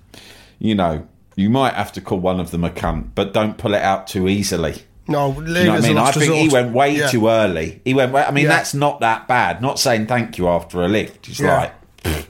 you 0.59 0.75
know, 0.75 1.07
you 1.35 1.49
might 1.49 1.73
have 1.73 1.91
to 1.93 2.01
call 2.01 2.19
one 2.19 2.39
of 2.39 2.51
them 2.51 2.63
a 2.63 2.69
cunt, 2.69 3.09
but 3.15 3.33
don't 3.33 3.57
pull 3.57 3.73
it 3.73 3.81
out 3.81 4.07
too 4.07 4.29
easily. 4.29 4.83
No, 5.07 5.29
leave 5.29 5.63
you 5.65 5.71
know 5.71 5.75
I 5.75 5.79
mean? 5.81 5.97
I 5.97 6.11
think 6.11 6.33
he 6.33 6.49
went 6.49 6.73
way 6.73 6.95
Yeah. 6.97 7.07
too 7.09 7.27
early. 7.29 7.81
He 7.85 7.93
went. 7.93 8.11
way- 8.11 8.23
I 8.23 8.31
mean, 8.31 8.43
Yeah. 8.45 8.49
that's 8.51 8.73
not 8.73 8.99
that 8.99 9.27
bad. 9.27 9.61
Not 9.61 9.79
saying 9.79 10.07
thank 10.07 10.37
you 10.37 10.47
after 10.49 10.81
a 10.83 10.87
lift. 10.87 11.27
It's 11.29 11.39
Yeah. 11.39 11.69
like. 12.03 12.27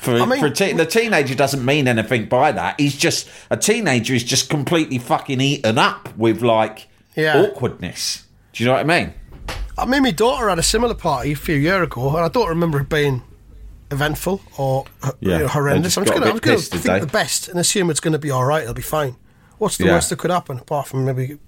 For, 0.00 0.24
mean- 0.26 0.38
for 0.40 0.46
a 0.46 0.50
te- 0.50 0.72
the 0.72 0.86
teenager 0.86 1.34
doesn't 1.34 1.64
mean 1.64 1.88
anything 1.88 2.26
by 2.26 2.52
that. 2.52 2.80
He's 2.80 2.96
just 2.96 3.28
a 3.50 3.56
teenager 3.56 4.14
is 4.14 4.22
just 4.24 4.48
completely 4.48 4.98
fucking 4.98 5.40
eaten 5.40 5.78
up 5.78 6.16
with 6.16 6.42
like 6.42 6.86
awkwardness. 7.18 8.22
Do 8.52 8.62
you 8.62 8.68
know 8.68 8.74
what 8.76 8.80
I 8.90 9.00
mean? 9.00 9.14
I 9.78 9.84
mean, 9.84 10.02
my 10.04 10.10
daughter 10.10 10.48
had 10.48 10.58
a 10.58 10.62
similar 10.62 10.94
party 10.94 11.32
a 11.32 11.36
few 11.36 11.56
years 11.56 11.82
ago, 11.82 12.08
and 12.16 12.24
I 12.24 12.28
don't 12.28 12.48
remember 12.48 12.80
it 12.80 12.88
being 12.88 13.22
eventful 13.90 14.40
or 14.56 14.84
uh, 15.02 15.12
you 15.20 15.28
know, 15.30 15.48
horrendous. 15.48 15.96
I'm 15.96 16.04
just 16.04 16.14
just 16.16 16.24
got 16.24 16.36
a 16.36 16.40
going 16.40 16.58
to 16.58 16.62
think 16.64 16.84
they? 16.84 17.00
the 17.00 17.06
best 17.06 17.48
and 17.48 17.58
assume 17.58 17.90
it's 17.90 18.00
going 18.00 18.12
to 18.12 18.18
be 18.18 18.30
all 18.30 18.44
right. 18.44 18.62
It'll 18.62 18.74
be 18.74 18.82
fine. 18.82 19.16
What's 19.58 19.76
the 19.76 19.86
worst 19.86 20.10
that 20.10 20.18
could 20.18 20.30
happen 20.30 20.58
apart 20.58 20.86
from 20.88 21.04
maybe, 21.04 21.38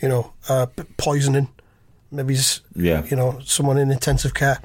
you 0.00 0.08
know, 0.08 0.32
uh, 0.48 0.66
poisoning? 0.96 1.48
Maybe, 2.10 2.36
Yeah. 2.74 3.02
you 3.10 3.16
know, 3.16 3.40
someone 3.44 3.78
in 3.78 3.90
intensive 3.90 4.34
care. 4.34 4.60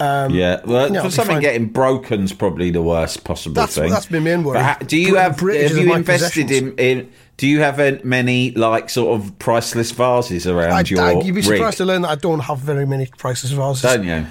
yeah, 0.00 0.60
well, 0.64 0.90
yeah, 0.92 0.98
it'll 0.98 1.04
for 1.04 1.10
something 1.10 1.40
getting 1.40 1.66
broken's 1.66 2.32
probably 2.32 2.70
the 2.70 2.82
worst 2.82 3.24
possible 3.24 3.54
That's- 3.54 3.74
thing. 3.74 3.90
that's 3.90 4.10
my 4.10 4.18
main 4.20 4.44
worry. 4.44 4.58
But 4.62 4.86
do 4.88 4.96
you 4.96 5.12
Br- 5.12 5.18
have 5.18 5.36
breakages 5.38 5.76
have 5.78 5.86
you 5.86 5.94
invested 5.94 6.50
in, 6.50 6.74
in? 6.76 7.10
Do 7.36 7.46
you 7.46 7.60
have 7.60 8.04
many 8.04 8.50
like 8.52 8.90
sort 8.90 9.20
of 9.20 9.38
priceless 9.38 9.90
vases 9.92 10.46
around 10.46 10.72
I, 10.72 10.80
your 10.86 11.00
I, 11.00 11.12
you'd 11.12 11.24
be 11.26 11.40
rig? 11.40 11.44
surprised 11.44 11.78
to 11.78 11.84
learn 11.84 12.02
that 12.02 12.10
I 12.10 12.14
don't 12.16 12.40
have 12.40 12.58
very 12.58 12.86
many 12.86 13.06
priceless 13.06 13.52
vases. 13.52 13.82
Don't 13.82 14.04
you? 14.04 14.26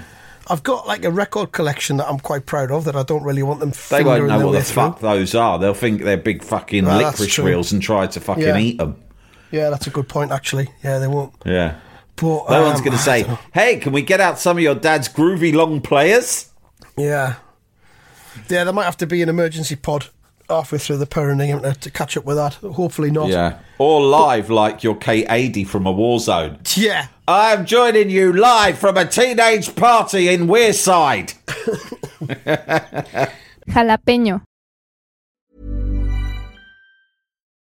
I've 0.50 0.62
got 0.62 0.86
like 0.86 1.04
a 1.04 1.10
record 1.10 1.52
collection 1.52 1.98
that 1.98 2.08
I'm 2.08 2.18
quite 2.18 2.46
proud 2.46 2.70
of 2.70 2.84
that 2.84 2.96
I 2.96 3.02
don't 3.02 3.22
really 3.22 3.42
want 3.42 3.60
them. 3.60 3.72
They 3.90 4.02
won't 4.02 4.26
know 4.26 4.46
what 4.46 4.52
the 4.52 4.62
through. 4.62 4.74
fuck 4.82 5.00
those 5.00 5.34
are. 5.34 5.58
They'll 5.58 5.74
think 5.74 6.02
they're 6.04 6.16
big 6.16 6.42
fucking 6.42 6.84
that's 6.84 7.18
licorice 7.20 7.38
wheels 7.38 7.72
and 7.72 7.82
try 7.82 8.06
to 8.06 8.20
fucking 8.20 8.42
Yeah. 8.44 8.56
eat 8.56 8.78
them. 8.78 8.96
Yeah, 9.50 9.70
that's 9.70 9.86
a 9.86 9.90
good 9.90 10.08
point. 10.08 10.30
Actually, 10.30 10.68
yeah, 10.82 10.98
they 10.98 11.08
won't. 11.08 11.34
Yeah. 11.44 11.76
But 12.16 12.50
No 12.50 12.60
um, 12.60 12.64
one's 12.64 12.80
going 12.80 12.96
to 12.96 12.98
say, 12.98 13.24
"Hey, 13.54 13.78
can 13.78 13.92
we 13.92 14.02
get 14.02 14.20
out 14.20 14.38
some 14.38 14.56
of 14.56 14.62
your 14.62 14.74
dad's 14.74 15.08
groovy 15.08 15.54
long 15.54 15.80
players?" 15.80 16.50
Yeah. 16.96 17.36
Yeah, 18.48 18.64
there 18.64 18.72
might 18.72 18.84
have 18.84 18.96
to 18.98 19.06
be 19.06 19.22
an 19.22 19.28
emergency 19.28 19.76
pod 19.76 20.06
halfway 20.48 20.78
through 20.78 20.96
the 20.96 21.06
perineum 21.06 21.62
to, 21.62 21.74
to 21.74 21.90
catch 21.90 22.16
up 22.16 22.24
with 22.24 22.36
that. 22.36 22.54
Hopefully 22.54 23.10
not. 23.10 23.28
Yeah. 23.28 23.58
Or 23.78 24.00
live 24.00 24.50
like 24.50 24.82
your 24.82 24.96
Kate 24.96 25.26
Adie 25.28 25.64
from 25.64 25.86
a 25.86 25.92
war 25.92 26.18
zone. 26.20 26.58
Yeah. 26.74 27.08
I'm 27.26 27.66
joining 27.66 28.10
you 28.10 28.32
live 28.32 28.78
from 28.78 28.96
a 28.96 29.04
teenage 29.04 29.74
party 29.76 30.28
in 30.28 30.46
Wearside. 30.46 31.34
Jalapeño. 33.68 34.42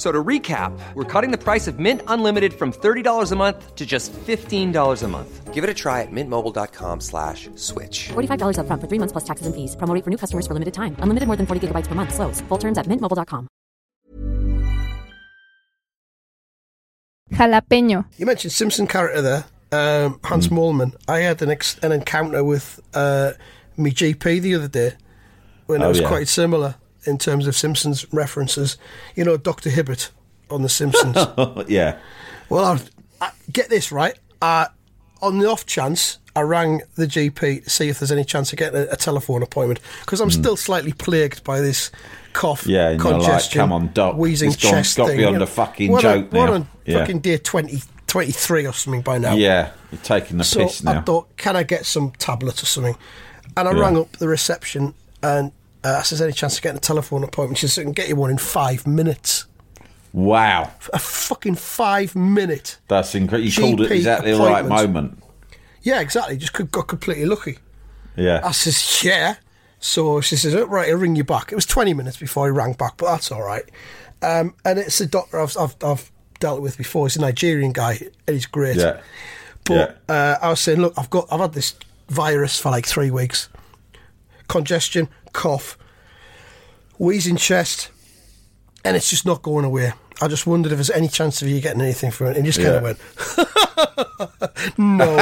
F- 0.00 0.06
So 0.06 0.10
to 0.12 0.24
recap, 0.24 0.72
we're 0.94 1.04
cutting 1.04 1.30
the 1.30 1.36
price 1.36 1.68
of 1.68 1.78
Mint 1.78 2.00
Unlimited 2.08 2.52
from 2.54 2.72
$30 2.72 3.32
a 3.32 3.36
month 3.36 3.76
to 3.76 3.84
just 3.84 4.12
$15 4.26 5.02
a 5.02 5.08
month. 5.08 5.52
Give 5.52 5.62
it 5.62 5.68
a 5.68 5.74
try 5.74 6.00
at 6.00 6.08
mintmobile.com 6.10 7.00
slash 7.02 7.50
switch. 7.56 8.08
$45 8.08 8.56
upfront 8.56 8.80
for 8.80 8.88
three 8.88 8.98
months 8.98 9.12
plus 9.12 9.24
taxes 9.24 9.46
and 9.46 9.54
fees. 9.54 9.76
Promo 9.76 10.02
for 10.02 10.08
new 10.10 10.16
customers 10.16 10.46
for 10.46 10.54
limited 10.54 10.72
time. 10.72 10.96
Unlimited 11.00 11.26
more 11.26 11.36
than 11.36 11.46
40 11.46 11.60
gigabytes 11.68 11.86
per 11.86 11.94
month. 11.94 12.14
Slows. 12.14 12.40
Full 12.48 12.58
terms 12.58 12.78
at 12.78 12.86
mintmobile.com. 12.86 13.46
Jalapeño. 17.32 18.04
You 18.18 18.26
mentioned 18.26 18.52
Simpson 18.52 18.86
character 18.86 19.22
there, 19.22 19.44
um, 19.72 20.18
Hans. 20.24 20.48
Moleman. 20.48 20.94
I 21.08 21.18
had 21.20 21.42
an 21.42 21.50
ex- 21.50 21.78
an 21.82 21.92
encounter 21.92 22.42
with 22.42 22.80
uh, 22.94 23.32
me 23.76 23.90
GP 23.90 24.40
the 24.40 24.54
other 24.54 24.68
day 24.68 24.92
when 25.66 25.82
it 25.82 25.84
Oh, 25.84 25.88
was 25.88 26.00
yeah. 26.00 26.08
quite 26.08 26.28
similar 26.28 26.74
in 27.04 27.18
terms 27.18 27.46
of 27.46 27.56
Simpsons 27.56 28.06
references. 28.12 28.76
You 29.14 29.24
know, 29.24 29.36
Doctor 29.36 29.70
Hibbert 29.70 30.10
on 30.50 30.62
The 30.62 30.68
Simpsons. 30.68 31.16
yeah. 31.68 31.98
Well, 32.48 32.64
I, 32.64 33.26
I, 33.26 33.30
get 33.52 33.68
this 33.68 33.92
right. 33.92 34.18
Uh, 34.42 34.66
on 35.22 35.38
the 35.38 35.48
off 35.48 35.66
chance, 35.66 36.18
I 36.34 36.42
rang 36.42 36.80
the 36.94 37.06
GP 37.06 37.64
to 37.64 37.70
see 37.70 37.88
if 37.88 37.98
there's 37.98 38.12
any 38.12 38.24
chance 38.24 38.52
of 38.52 38.58
getting 38.58 38.80
a, 38.80 38.86
a 38.92 38.96
telephone 38.96 39.42
appointment 39.42 39.80
because 40.00 40.20
I'm 40.20 40.30
still 40.30 40.56
slightly 40.56 40.92
plagued 40.92 41.44
by 41.44 41.60
this 41.60 41.90
cough. 42.32 42.66
Yeah, 42.66 42.90
you're 42.90 42.98
like, 42.98 43.12
congestion, 43.12 43.60
"Come 43.60 43.72
on, 43.72 43.92
doc, 43.92 44.16
wheezing 44.16 44.52
it's 44.52 44.62
gone- 44.62 44.72
chest 44.72 44.96
got 44.96 45.08
thing. 45.08 45.18
beyond 45.18 45.34
you 45.34 45.38
know. 45.40 45.44
a 45.44 45.48
fucking 45.48 45.98
joke 45.98 46.32
now. 46.32 46.52
on 46.52 46.68
Yeah. 46.86 46.98
fucking 47.00 47.20
day 47.20 47.36
20, 47.38 47.82
23 48.06 48.66
or 48.66 48.72
something 48.72 49.02
by 49.02 49.18
now. 49.18 49.34
Yeah. 49.34 49.70
You're 49.92 50.00
taking 50.02 50.38
the 50.38 50.44
So 50.44 50.60
piss 50.60 50.86
I 50.86 51.00
thought, 51.00 51.36
can 51.36 51.56
I 51.56 51.62
get 51.62 51.84
some 51.84 52.12
tablets 52.18 52.62
or 52.62 52.66
something? 52.66 52.96
And 53.56 53.68
I 53.68 53.72
Yeah. 53.72 53.80
rang 53.80 53.98
up 53.98 54.12
the 54.12 54.28
reception 54.28 54.94
and 55.22 55.52
uh, 55.84 55.96
I 56.00 56.02
says, 56.02 56.20
any 56.20 56.32
chance 56.32 56.56
of 56.56 56.62
getting 56.62 56.76
a 56.78 56.80
telephone 56.80 57.24
appointment? 57.24 57.58
She 57.58 57.66
says, 57.68 57.78
I 57.78 57.84
can 57.84 57.92
get 57.92 58.08
you 58.08 58.16
one 58.16 58.30
in 58.30 58.38
five 58.38 58.86
minutes. 58.86 59.46
wow. 60.12 60.70
A 60.92 60.98
fucking 60.98 61.54
five 61.56 62.14
minute. 62.16 62.78
That's 62.88 63.14
incredible. 63.14 63.48
You 63.48 63.60
called 63.60 63.80
it 63.82 63.90
GP 63.90 63.96
exactly 63.96 64.32
the 64.32 64.38
right 64.38 64.64
moment. 64.66 65.22
Yeah, 65.82 66.00
exactly. 66.00 66.36
Just 66.36 66.52
could- 66.52 66.70
got 66.70 66.88
completely 66.88 67.24
lucky. 67.26 67.58
Yeah. 68.16 68.40
I 68.44 68.50
says, 68.52 69.02
yeah. 69.04 69.36
So 69.78 70.20
she 70.20 70.36
says, 70.36 70.54
oh, 70.54 70.66
right, 70.66 70.90
I'll 70.90 70.96
ring 70.98 71.16
you 71.16 71.24
back. 71.24 71.52
It 71.52 71.54
was 71.54 71.64
20 71.64 71.94
minutes 71.94 72.18
before 72.18 72.46
he 72.46 72.50
rang 72.50 72.74
back, 72.74 72.98
but 72.98 73.06
that's 73.06 73.32
all 73.32 73.42
right. 73.42 73.64
Um, 74.20 74.54
and 74.66 74.78
it's 74.78 75.00
a 75.00 75.06
doctor 75.06 75.40
I've, 75.40 75.56
I've, 75.56 75.74
I've 75.82 76.10
dealt 76.38 76.60
with 76.60 76.76
before. 76.76 77.06
He's 77.06 77.16
a 77.16 77.20
Nigerian 77.22 77.72
guy, 77.72 77.98
and 78.26 78.34
he's 78.34 78.44
great. 78.44 78.76
Yeah. 78.76 79.00
But 79.64 80.02
uh, 80.08 80.36
I 80.42 80.50
was 80.50 80.60
saying, 80.60 80.80
look, 80.80 80.92
I've 80.98 81.08
got, 81.08 81.28
I've 81.32 81.40
had 81.40 81.54
this 81.54 81.74
virus 82.08 82.58
for 82.58 82.70
like 82.70 82.84
three 82.86 83.10
weeks. 83.10 83.48
Congestion, 84.48 85.08
cough, 85.32 85.76
wheezing 86.98 87.36
chest, 87.36 87.90
and 88.84 88.96
it's 88.96 89.10
just 89.10 89.26
not 89.26 89.42
going 89.42 89.64
away. 89.64 89.92
I 90.22 90.28
just 90.28 90.46
wondered 90.46 90.72
if 90.72 90.76
there's 90.76 90.90
any 90.90 91.08
chance 91.08 91.40
of 91.40 91.48
you 91.48 91.60
getting 91.60 91.80
anything 91.80 92.10
from 92.10 92.28
it. 92.28 92.36
And 92.36 92.44
he 92.44 92.52
just 92.52 92.60
kind 92.60 92.76
of 92.76 92.82
went, 92.82 92.98
no. 94.78 95.16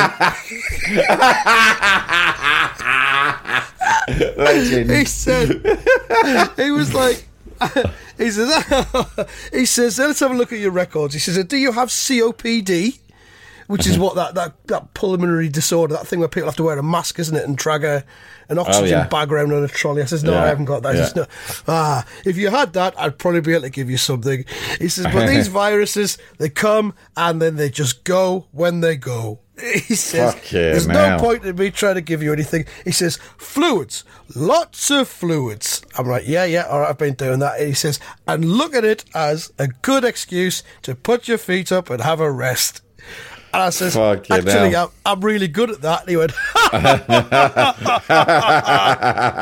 Legend. 4.36 4.90
he 4.90 5.04
said 5.04 5.48
he 6.56 6.70
was 6.70 6.94
like 6.94 7.28
he 8.16 8.30
says 8.30 8.64
he 9.52 9.66
says 9.66 9.98
let's 9.98 10.20
have 10.20 10.30
a 10.30 10.34
look 10.34 10.52
at 10.52 10.58
your 10.58 10.70
records 10.70 11.14
he 11.14 11.20
says 11.20 11.42
do 11.44 11.56
you 11.56 11.72
have 11.72 11.88
COPD 11.88 12.98
which 13.68 13.86
is 13.86 13.98
what 13.98 14.16
that, 14.16 14.34
that, 14.34 14.54
that 14.66 14.92
pulmonary 14.94 15.48
disorder 15.48 15.94
that 15.94 16.06
thing 16.06 16.18
where 16.18 16.28
people 16.28 16.48
have 16.48 16.56
to 16.56 16.64
wear 16.64 16.76
a 16.78 16.82
mask 16.82 17.18
isn't 17.18 17.36
it 17.36 17.44
and 17.44 17.56
drag 17.56 17.84
a, 17.84 18.04
an 18.48 18.58
oxygen 18.58 18.88
yeah. 18.88 19.06
bag 19.06 19.30
around 19.32 19.52
on 19.52 19.62
a 19.62 19.68
trolley 19.68 20.02
I 20.02 20.06
says 20.06 20.24
no 20.24 20.32
Yeah, 20.32 20.42
I 20.42 20.46
haven't 20.48 20.64
got 20.64 20.82
that 20.82 20.94
yeah. 20.94 21.04
says, 21.04 21.16
no. 21.16 21.26
ah 21.68 22.04
if 22.24 22.36
you 22.36 22.50
had 22.50 22.72
that 22.72 22.98
I'd 22.98 23.18
probably 23.18 23.40
be 23.40 23.52
able 23.52 23.62
to 23.62 23.70
give 23.70 23.88
you 23.88 23.98
something 23.98 24.44
he 24.78 24.88
says 24.88 25.06
but 25.12 25.26
these 25.28 25.48
viruses 25.62 26.18
they 26.38 26.48
come 26.48 26.94
and 27.16 27.40
then 27.40 27.56
they 27.56 27.70
just 27.70 28.04
go 28.04 28.46
when 28.50 28.80
they 28.80 28.96
go 28.96 29.40
he 29.60 29.94
says 29.94 30.36
there's 30.50 30.86
now. 30.86 31.16
no 31.16 31.22
point 31.22 31.44
in 31.44 31.56
me 31.56 31.70
trying 31.70 31.96
to 31.96 32.00
give 32.00 32.22
you 32.22 32.32
anything. 32.32 32.64
He 32.84 32.92
says, 32.92 33.16
fluids, 33.38 34.04
lots 34.36 34.88
of 34.90 35.08
fluids. 35.08 35.82
I'm 35.96 36.06
like, 36.06 36.28
yeah, 36.28 36.44
yeah, 36.44 36.62
all 36.62 36.80
right, 36.80 36.90
I've 36.90 36.98
been 36.98 37.14
doing 37.14 37.40
that. 37.40 37.58
And 37.58 37.66
he 37.68 37.74
says, 37.74 37.98
and 38.28 38.44
look 38.44 38.74
at 38.74 38.84
it 38.84 39.04
as 39.14 39.52
a 39.58 39.66
good 39.66 40.04
excuse 40.04 40.62
to 40.82 40.94
put 40.94 41.26
your 41.26 41.38
feet 41.38 41.72
up 41.72 41.90
and 41.90 42.00
have 42.02 42.20
a 42.20 42.30
rest. 42.30 42.82
And 43.52 43.62
I 43.62 43.70
says, 43.70 43.94
Fuck 43.94 44.28
you 44.28 44.36
actually. 44.36 44.76
I'm, 44.76 44.88
I'm 45.06 45.20
really 45.20 45.48
good 45.48 45.70
at 45.70 45.80
that. 45.82 46.00
And 46.02 46.10
he 46.10 46.16
went, 46.16 46.32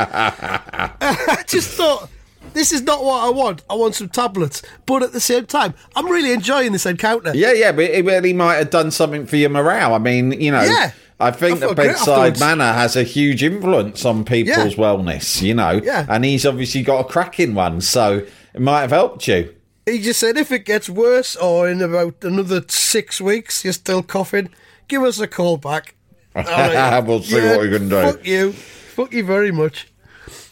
I 0.09 1.45
just 1.47 1.71
thought, 1.71 2.09
this 2.53 2.73
is 2.73 2.83
not 2.83 3.03
what 3.05 3.25
I 3.25 3.31
want. 3.31 3.63
I 3.69 3.75
want 3.75 3.95
some 3.95 4.09
tablets. 4.09 4.63
But 4.87 5.03
at 5.03 5.13
the 5.13 5.21
same 5.21 5.47
time, 5.47 5.75
I'm 5.95 6.07
really 6.09 6.33
enjoying 6.33 6.73
this 6.73 6.87
encounter. 6.87 7.33
Yeah, 7.35 7.53
yeah, 7.53 7.73
but 7.73 7.85
it 7.85 8.05
really 8.05 8.33
might 8.33 8.57
have 8.57 8.71
done 8.71 8.91
something 8.91 9.27
for 9.27 9.37
your 9.37 9.51
morale. 9.51 9.95
I 9.95 9.99
mean, 9.99 10.33
you 10.33 10.51
know, 10.53 10.63
Yeah. 10.63 10.93
I 11.19 11.31
think 11.31 11.63
I 11.63 11.69
the 11.69 11.75
bedside 11.75 12.39
manner 12.39 12.73
has 12.73 12.95
a 12.95 13.03
huge 13.03 13.43
influence 13.43 14.05
on 14.05 14.23
people's 14.25 14.73
Yeah. 14.77 14.83
wellness, 14.85 15.41
you 15.41 15.55
know. 15.55 15.81
Yeah. 15.83 16.05
And 16.09 16.25
he's 16.27 16.45
obviously 16.45 16.83
got 16.83 17.01
a 17.01 17.05
cracking 17.05 17.55
one, 17.55 17.81
so 17.81 18.23
it 18.55 18.61
might 18.61 18.83
have 18.83 18.91
helped 18.91 19.27
you. 19.27 19.55
He 19.87 20.01
just 20.01 20.19
said, 20.19 20.37
if 20.37 20.51
it 20.51 20.65
gets 20.65 20.91
worse 20.91 21.37
or 21.37 21.69
in 21.69 21.81
about 21.81 22.17
another 22.23 22.65
six 22.69 23.21
weeks 23.21 23.63
you're 23.63 23.73
still 23.73 24.03
coughing, 24.03 24.49
give 24.89 25.03
us 25.03 25.21
a 25.21 25.29
call 25.29 25.57
back. 25.59 25.95
I'm 26.35 27.07
We'll 27.07 27.23
see 27.23 27.41
what 27.41 27.61
we 27.61 27.71
can 27.71 27.89
do." 27.89 28.03
Fuck 28.03 28.27
you. 28.27 28.53
Fuck 28.53 29.13
you 29.13 29.25
very 29.25 29.53
much. 29.53 29.87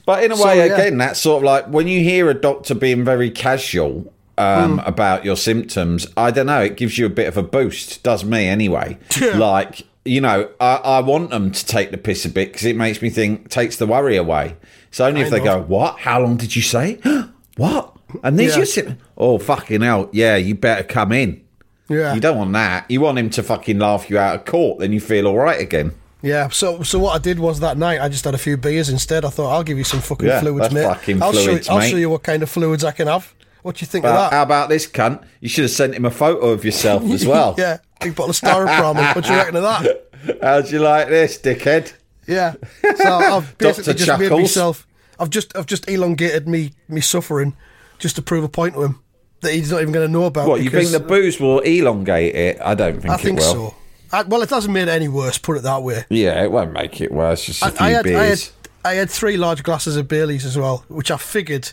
But 0.07 0.23
in 0.23 0.31
a 0.33 0.37
So, 0.37 0.44
way, 0.47 0.59
yeah. 0.59 0.75
again, 0.75 0.99
that's 0.99 1.18
sort 1.18 1.38
of 1.38 1.42
like 1.44 1.66
when 1.66 1.88
you 1.88 2.01
hear 2.01 2.31
a 2.31 2.35
doctor 2.35 2.75
being 2.75 3.05
very 3.05 3.31
casual 3.31 4.12
um, 4.38 4.79
Hmm. 4.79 4.87
about 4.87 5.25
your 5.25 5.37
symptoms, 5.37 6.07
I 6.16 6.31
don't 6.31 6.47
know, 6.47 6.61
it 6.62 6.77
gives 6.77 6.97
you 6.99 7.07
a 7.07 7.11
bit 7.11 7.27
of 7.27 7.37
a 7.37 7.42
boost, 7.42 8.03
does 8.03 8.25
me 8.25 8.47
anyway. 8.47 8.99
Like, 9.35 9.83
you 10.05 10.20
know, 10.20 10.49
I, 10.61 10.75
I 10.77 11.01
want 11.01 11.31
them 11.31 11.51
to 11.51 11.66
take 11.66 11.90
the 11.90 11.99
piss 11.99 12.25
a 12.25 12.29
bit 12.29 12.53
because 12.53 12.66
it 12.66 12.77
makes 12.77 13.01
me 13.03 13.11
think, 13.11 13.49
takes 13.49 13.77
the 13.79 13.87
worry 13.87 14.16
away. 14.16 14.57
It's 14.88 15.01
only 15.01 15.23
if 15.23 15.31
they 15.31 15.40
go. 15.40 15.61
What? 15.62 15.99
How 16.01 16.20
long 16.20 16.37
did 16.37 16.55
you 16.55 16.62
say? 16.62 17.01
what? 17.57 17.93
And 18.22 18.38
these 18.38 18.57
Yeah. 18.57 18.64
symptoms? 18.64 19.00
Oh, 19.16 19.38
fucking 19.38 19.81
hell. 19.81 20.09
Yeah, 20.12 20.37
you 20.37 20.55
better 20.55 20.83
come 20.85 21.12
in. 21.12 21.40
Yeah. 21.88 22.14
You 22.14 22.20
don't 22.20 22.38
want 22.38 22.53
that. 22.55 22.90
You 22.90 23.00
want 23.00 23.18
him 23.18 23.29
to 23.31 23.42
fucking 23.42 23.79
laugh 23.79 24.09
you 24.09 24.18
out 24.18 24.37
of 24.37 24.44
court, 24.44 24.79
then 24.79 24.92
you 24.92 25.00
feel 25.00 25.27
all 25.27 25.37
right 25.38 25.61
again. 25.61 25.92
Yeah, 26.22 26.48
so 26.48 26.83
so 26.83 26.98
what 26.98 27.14
I 27.14 27.18
did 27.18 27.38
was 27.38 27.61
that 27.61 27.77
night 27.77 28.00
I 28.00 28.09
just 28.09 28.24
had 28.24 28.35
a 28.35 28.38
few 28.38 28.57
beers 28.57 28.88
instead. 28.88 29.27
I 29.27 29.29
thought 29.29 29.50
I'll 29.53 29.62
give 29.62 29.77
you 29.77 29.85
some 29.85 30.00
fucking 30.00 30.27
Yeah, 30.27 30.40
fluids, 30.40 30.72
mate. 30.72 30.85
fucking 30.85 31.22
I'll 31.22 31.33
fluids, 31.33 31.66
show 31.66 31.72
you, 31.74 31.79
I'll 31.81 31.87
show 31.90 31.96
you 31.96 32.09
what 32.09 32.22
kind 32.22 32.42
of 32.42 32.48
fluids 32.48 32.83
I 32.85 32.92
can 32.92 33.09
have. 33.09 33.35
What 33.61 33.77
do 33.77 33.83
you 33.83 33.87
think 33.87 34.05
But 34.05 34.12
of 34.12 34.16
that? 34.31 34.33
how 34.37 34.42
about 34.42 34.70
this 34.70 34.87
cunt? 34.87 35.22
You 35.40 35.48
should 35.50 35.64
have 35.64 35.70
sent 35.70 35.94
him 35.94 36.07
a 36.07 36.11
photo 36.11 36.46
of 36.50 36.64
yourself 36.64 37.03
as 37.11 37.27
well. 37.27 37.55
yeah, 37.59 37.79
big 38.00 38.14
bottle 38.14 38.31
of 38.31 38.37
styrofoam. 38.37 39.14
what 39.14 39.24
do 39.24 39.31
you 39.33 39.37
reckon 39.37 39.57
of 39.57 39.62
that? 39.64 40.38
How'd 40.42 40.70
you 40.70 40.79
like 40.79 41.09
this, 41.09 41.37
dickhead? 41.38 41.92
Yeah. 42.27 42.55
So 42.96 43.05
I've 43.12 43.59
basically 43.59 43.92
just 43.92 44.18
made 44.18 44.31
myself. 44.31 44.87
I've 45.20 45.29
just 45.31 45.55
I've 45.55 45.66
just 45.66 45.88
elongated 45.90 46.48
me 46.48 46.72
me 46.88 47.03
suffering, 47.03 47.55
just 47.98 48.16
to 48.16 48.22
prove 48.22 48.44
a 48.44 48.48
point 48.48 48.74
to 48.74 48.83
him 48.83 49.00
that 49.40 49.52
he's 49.52 49.70
not 49.70 49.80
even 49.83 49.92
going 49.92 50.07
to 50.07 50.12
know 50.12 50.24
about. 50.24 50.48
What, 50.48 50.62
you 50.62 50.70
think 50.70 50.90
the 50.90 51.00
booze 51.00 51.38
will 51.40 51.61
elongate 51.61 52.35
it? 52.35 52.59
I 52.61 52.74
don't 52.74 53.00
think 53.00 53.12
I 53.12 53.16
think 53.16 53.38
will. 53.40 53.52
so. 53.70 53.74
I, 54.12 54.22
well, 54.22 54.42
it 54.42 54.48
doesn't 54.48 54.72
make 54.72 54.85
it 54.85 54.88
any 54.88 55.09
worse. 55.09 55.38
Put 55.38 55.57
it 55.57 55.62
that 55.64 55.83
way. 55.83 56.04
Yeah, 56.09 56.42
it 56.44 56.50
won't 56.52 56.72
make 56.72 57.00
it 57.00 57.11
worse. 57.12 57.44
Just 57.46 57.62
a 57.62 57.66
I, 57.66 57.70
few 57.70 57.87
I 57.87 57.88
had 57.90 58.07
I 58.07 58.11
had 58.11 58.28
beers. 58.28 58.52
I 58.85 58.94
had 58.94 59.11
three 59.11 59.37
large 59.37 59.62
glasses 59.62 59.96
of 59.96 60.07
Bailey's 60.09 60.44
as 60.44 60.57
well, 60.57 60.85
which 60.88 61.11
I 61.11 61.16
figured 61.16 61.72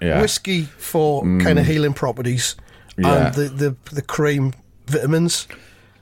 Yeah. 0.00 0.18
Mm. 0.18 0.20
whiskey 0.22 0.62
for 0.62 1.22
kind 1.22 1.58
of 1.58 1.66
healing 1.66 1.92
properties, 1.92 2.56
Yeah. 2.96 3.26
and 3.26 3.34
the, 3.34 3.42
the 3.48 3.76
the 3.94 4.02
cream 4.02 4.52
vitamins. 4.86 5.46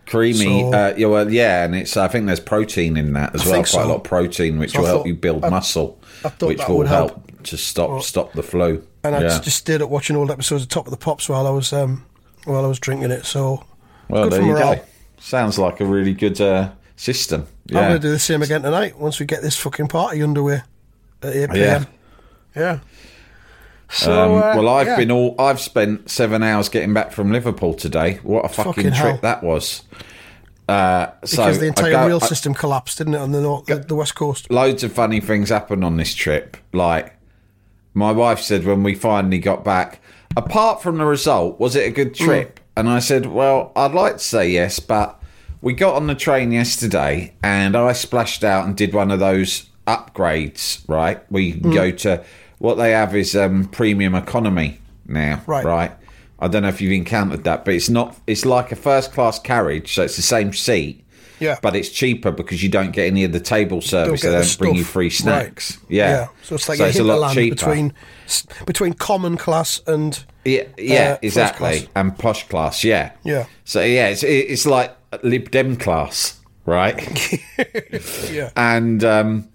Creamy, 0.06 0.62
So- 0.62 0.72
uh, 0.72 0.94
yeah, 0.96 1.06
well, 1.06 1.30
yeah, 1.32 1.64
and 1.64 1.74
it's. 1.76 1.96
I 1.96 2.08
think 2.08 2.26
there's 2.26 2.40
protein 2.40 2.96
in 2.96 3.12
that 3.12 3.34
as 3.34 3.46
I 3.46 3.50
well. 3.50 3.64
Quite 3.64 3.82
a 3.84 3.86
lot 3.88 3.96
of 3.96 4.04
protein, 4.04 4.58
which 4.58 4.72
So 4.72 4.80
will 4.80 4.86
help 4.86 5.06
you 5.06 5.14
build 5.14 5.44
I- 5.44 5.50
muscle, 5.50 5.98
I 6.24 6.28
which 6.40 6.58
that 6.58 6.68
will 6.68 6.78
would 6.78 6.86
help, 6.88 7.10
help. 7.10 7.42
to 7.44 7.56
stop 7.56 8.02
stop 8.02 8.32
the 8.32 8.42
flu. 8.42 8.84
And 9.02 9.14
I 9.16 9.20
yeah. 9.20 9.28
just, 9.28 9.44
just 9.44 9.56
stayed 9.58 9.80
up 9.82 9.88
watching 9.90 10.16
old 10.16 10.30
episodes 10.30 10.62
of 10.64 10.68
Top 10.68 10.86
of 10.86 10.90
the 10.90 10.96
Pops 10.98 11.28
while 11.28 11.46
I 11.46 11.50
was 11.50 11.72
um, 11.72 12.04
while 12.44 12.64
I 12.64 12.68
was 12.68 12.78
drinking 12.78 13.10
it. 13.10 13.24
So 13.24 13.64
well, 14.08 14.24
good 14.24 14.32
there 14.32 14.40
for 14.42 14.46
you 14.46 14.54
go. 14.54 14.80
Sounds 15.18 15.58
like 15.58 15.80
a 15.80 15.84
really 15.86 16.12
good 16.14 16.40
uh, 16.40 16.70
system. 16.96 17.46
I'm 17.70 17.74
going 17.76 17.92
to 17.92 17.98
do 17.98 18.10
the 18.10 18.18
same 18.18 18.42
again 18.42 18.62
tonight 18.62 18.98
once 18.98 19.20
we 19.20 19.26
get 19.26 19.42
this 19.42 19.56
fucking 19.56 19.88
party 19.88 20.22
underway 20.22 20.62
at 21.22 21.36
8 21.36 21.50
p.m. 21.52 21.86
Yeah. 22.56 22.80
So, 23.90 24.12
Um, 24.12 24.30
uh, 24.42 24.62
well, 24.62 24.68
I've 24.68 24.86
yeah. 24.86 24.96
been 24.96 25.10
all. 25.10 25.34
I've 25.38 25.60
spent 25.60 26.10
seven 26.10 26.42
hours 26.42 26.68
getting 26.68 26.94
back 26.94 27.12
from 27.12 27.32
Liverpool 27.32 27.74
today. 27.74 28.20
What 28.22 28.44
a 28.44 28.48
fucking, 28.48 28.72
Fucking 28.72 28.90
trip 28.92 28.96
hell. 28.96 29.18
that 29.22 29.42
was! 29.42 29.82
Uh, 30.68 31.10
so 31.24 31.38
because 31.44 31.58
the 31.58 31.66
entire 31.66 31.90
go- 31.90 32.06
rail 32.06 32.18
I- 32.22 32.26
system 32.26 32.54
collapsed, 32.54 32.98
didn't 32.98 33.14
it, 33.14 33.18
on 33.18 33.32
the 33.32 33.40
north, 33.40 33.66
the, 33.66 33.76
the 33.76 33.94
west 33.96 34.14
coast? 34.14 34.48
loads 34.50 34.84
of 34.84 34.92
funny 34.92 35.20
things 35.20 35.48
happened 35.48 35.84
on 35.84 35.96
this 35.96 36.14
trip. 36.14 36.56
Like 36.72 37.16
my 37.94 38.12
wife 38.12 38.40
said 38.40 38.64
when 38.64 38.82
we 38.82 38.94
finally 38.94 39.38
got 39.38 39.64
back, 39.64 40.00
apart 40.36 40.82
from 40.82 40.98
the 40.98 41.04
result, 41.04 41.58
was 41.58 41.76
it 41.76 41.88
a 41.88 41.90
good 41.90 42.14
trip? 42.14 42.60
And 42.76 42.88
I 42.88 43.00
said, 43.00 43.26
well, 43.26 43.72
I'd 43.76 43.92
like 43.92 44.14
to 44.14 44.18
say 44.18 44.48
yes, 44.48 44.78
but 44.80 45.20
we 45.60 45.74
got 45.74 45.96
on 45.96 46.06
the 46.06 46.14
train 46.14 46.52
yesterday 46.52 47.34
and 47.42 47.76
I 47.76 47.92
splashed 47.92 48.44
out 48.44 48.66
and 48.66 48.76
did 48.76 48.94
one 48.94 49.10
of 49.10 49.18
those 49.18 49.68
upgrades. 49.86 50.88
Right, 50.88 51.20
we 51.30 51.52
can 51.52 51.72
go 51.72 51.90
to 51.90 52.24
what 52.58 52.76
they 52.76 52.92
have 52.92 53.16
is 53.16 53.34
um, 53.34 53.66
premium 53.66 54.14
economy 54.14 54.80
now. 55.06 55.42
Right. 55.46 55.64
right. 55.64 55.92
I 56.38 56.48
don't 56.48 56.62
know 56.62 56.68
if 56.68 56.80
you've 56.80 56.92
encountered 56.92 57.44
that, 57.44 57.64
but 57.64 57.74
it's 57.74 57.90
not. 57.90 58.18
It's 58.26 58.44
like 58.44 58.72
a 58.72 58.76
first 58.76 59.12
class 59.12 59.38
carriage, 59.38 59.94
so 59.94 60.04
it's 60.04 60.16
the 60.16 60.22
same 60.22 60.52
seat. 60.52 61.04
Yeah. 61.40 61.58
But 61.60 61.74
it's 61.74 61.88
cheaper 61.88 62.30
because 62.30 62.62
you 62.62 62.68
don't 62.68 62.92
get 62.92 63.06
any 63.06 63.24
of 63.24 63.32
the 63.32 63.40
table 63.40 63.80
service. 63.80 64.22
They 64.22 64.30
don't 64.30 64.58
bring 64.58 64.74
you 64.76 64.84
free 64.84 65.10
snacks. 65.10 65.78
Right. 65.78 65.86
Yeah. 65.88 66.28
So 66.42 66.54
it's 66.54 66.68
like 66.68 66.78
so 66.78 66.84
a 66.84 66.88
it's 66.88 66.98
a 66.98 67.04
lot 67.04 67.34
cheaper. 67.34 67.56
between 67.56 67.92
between 68.66 68.92
common 68.92 69.36
class 69.36 69.80
and 69.86 70.22
yeah, 70.44 70.64
yeah, 70.78 71.12
uh, 71.12 71.18
exactly. 71.22 71.88
And 71.94 72.16
posh 72.16 72.48
class, 72.48 72.84
yeah. 72.84 73.12
Yeah. 73.24 73.46
So 73.64 73.82
yeah, 73.82 74.08
it's 74.08 74.22
it's 74.22 74.66
like 74.66 74.96
Lib 75.22 75.50
Dem 75.50 75.76
class, 75.76 76.40
right? 76.64 76.96
yeah. 78.30 78.50
and 78.56 79.04
um, 79.04 79.48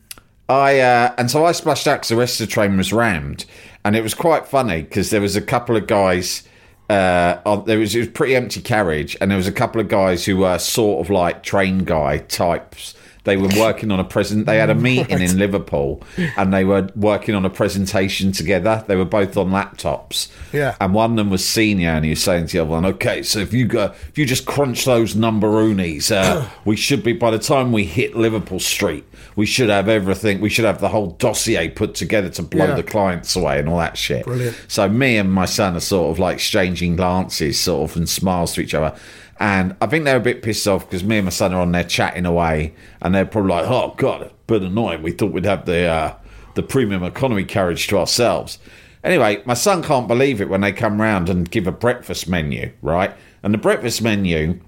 I 0.48 0.80
uh, 0.80 1.16
and 1.18 1.30
so 1.32 1.46
I 1.46 1.52
splashed 1.54 1.88
out 1.88 1.98
because 1.98 2.10
the 2.10 2.16
rest 2.16 2.40
of 2.40 2.48
the 2.48 2.54
train 2.54 2.78
was 2.78 2.94
rammed, 2.94 3.46
and 3.84 3.96
it 3.96 4.02
was 4.02 4.14
quite 4.14 4.48
funny 4.48 4.84
because 4.84 5.10
there 5.10 5.22
was 5.22 5.36
a 5.36 5.42
couple 5.42 5.76
of 5.76 5.88
guys. 5.88 6.44
Uh, 6.90 7.40
on, 7.46 7.66
there 7.66 7.80
was 7.80 7.96
it 7.96 8.00
was 8.00 8.08
a 8.08 8.12
pretty 8.12 8.36
empty 8.36 8.62
carriage, 8.62 9.18
and 9.20 9.32
there 9.32 9.38
was 9.38 9.48
a 9.48 9.52
couple 9.52 9.82
of 9.82 9.88
guys 9.88 10.26
who 10.26 10.38
were 10.38 10.58
sort 10.60 11.06
of 11.06 11.10
like 11.10 11.44
train 11.44 11.80
guy 11.80 12.20
types. 12.20 12.94
They 13.24 13.38
were 13.38 13.50
working 13.58 13.90
on 13.90 14.00
a 14.00 14.04
present. 14.04 14.46
They 14.46 14.58
had 14.58 14.70
a 14.70 14.76
meeting 14.90 15.20
in 15.20 15.40
Liverpool, 15.40 16.04
and 16.38 16.54
they 16.54 16.64
were 16.64 16.90
working 16.96 17.34
on 17.34 17.44
a 17.44 17.50
presentation 17.50 18.32
together. 18.32 18.84
They 18.88 18.96
were 18.96 19.04
both 19.04 19.36
on 19.36 19.50
laptops. 19.50 20.30
Yeah. 20.54 20.76
And 20.80 20.94
one 20.94 21.12
of 21.12 21.18
them 21.18 21.32
was 21.32 21.44
senior, 21.44 21.90
and 21.90 22.06
he 22.06 22.12
was 22.12 22.24
saying 22.24 22.48
to 22.48 22.54
the 22.54 22.60
other 22.60 22.70
one, 22.70 22.86
"Okay, 22.86 23.24
so 23.24 23.40
if 23.40 23.52
you 23.52 23.66
go, 23.66 23.86
if 24.10 24.18
you 24.20 24.28
just 24.28 24.46
crunch 24.46 24.86
those 24.86 25.16
numberoonies, 25.16 26.12
uh, 26.16 26.48
we 26.66 26.76
should 26.76 27.04
be 27.04 27.14
by 27.14 27.32
the 27.32 27.40
time 27.40 27.72
we 27.72 27.86
hit 27.86 28.16
Liverpool 28.16 28.60
Street, 28.60 29.06
we 29.36 29.46
should 29.46 29.70
have 29.70 29.90
everything. 29.90 30.40
We 30.42 30.50
should 30.50 30.66
have 30.66 30.80
the 30.80 30.90
whole 30.90 31.12
dossier 31.12 31.70
put 31.70 31.94
together 31.96 32.30
to 32.30 32.42
blow 32.42 32.68
Yeah. 32.68 32.76
the 32.76 32.84
clients 32.84 33.36
away 33.36 33.60
and 33.60 33.68
all 33.70 33.78
that 33.80 33.98
shit." 33.98 34.26
Brilliant. 34.26 34.56
So 34.68 34.88
me 34.90 35.18
and 35.18 35.32
my 35.32 35.46
son 35.46 35.76
are 35.76 35.80
sort 35.82 36.12
of 36.12 36.20
like 36.20 36.36
exchanging 36.36 36.96
glances, 36.96 37.60
sort 37.60 37.90
of, 37.92 37.98
and 37.98 38.08
smiles 38.10 38.54
to 38.54 38.62
each 38.62 38.74
other. 38.74 38.94
And 39.40 39.76
I 39.82 39.88
think 39.88 40.06
they're 40.06 40.16
a 40.16 40.22
bit 40.22 40.42
pissed 40.42 40.66
off 40.68 40.88
because 40.90 41.04
me 41.04 41.18
and 41.18 41.26
my 41.26 41.30
son 41.32 41.54
are 41.54 41.60
on 41.62 41.74
there 41.74 41.84
chatting 41.84 42.26
away, 42.26 42.74
and 43.02 43.14
they're 43.14 43.26
probably 43.26 43.52
like, 43.52 43.66
"Oh 43.70 43.94
God, 43.98 44.22
a 44.22 44.32
bit 44.48 44.62
annoying. 44.62 45.02
We 45.02 45.12
thought 45.12 45.34
we'd 45.34 45.44
have 45.46 45.66
the 45.66 45.86
uh, 45.86 46.14
the 46.54 46.64
premium 46.64 47.04
economy 47.04 47.44
carriage 47.44 47.88
to 47.88 47.98
ourselves." 47.98 48.60
Anyway, 49.04 49.42
my 49.46 49.54
son 49.54 49.84
can't 49.84 50.08
believe 50.08 50.40
it 50.42 50.50
when 50.50 50.62
they 50.62 50.72
come 50.72 51.00
round 51.02 51.30
and 51.30 51.52
give 51.52 51.68
a 51.68 51.72
breakfast 51.72 52.28
menu, 52.30 52.72
right? 52.82 53.12
And 53.44 53.54
the 53.54 53.58
breakfast 53.60 54.02
menu 54.02 54.60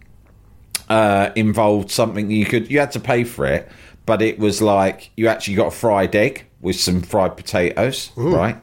uh, 0.89 1.30
involved 1.36 1.89
something 1.91 2.30
you 2.30 2.45
could 2.45 2.69
you 2.69 2.80
had 2.80 2.91
to 2.91 2.99
pay 2.99 3.23
for 3.23 3.45
it, 3.45 3.67
but 4.07 4.21
it 4.23 4.39
was 4.39 4.61
like 4.61 5.11
you 5.15 5.27
actually 5.27 5.53
got 5.53 5.67
a 5.67 5.71
fried 5.71 6.15
egg 6.15 6.47
with 6.61 6.79
some 6.79 7.01
fried 7.01 7.37
potatoes, 7.37 8.09
right? 8.31 8.57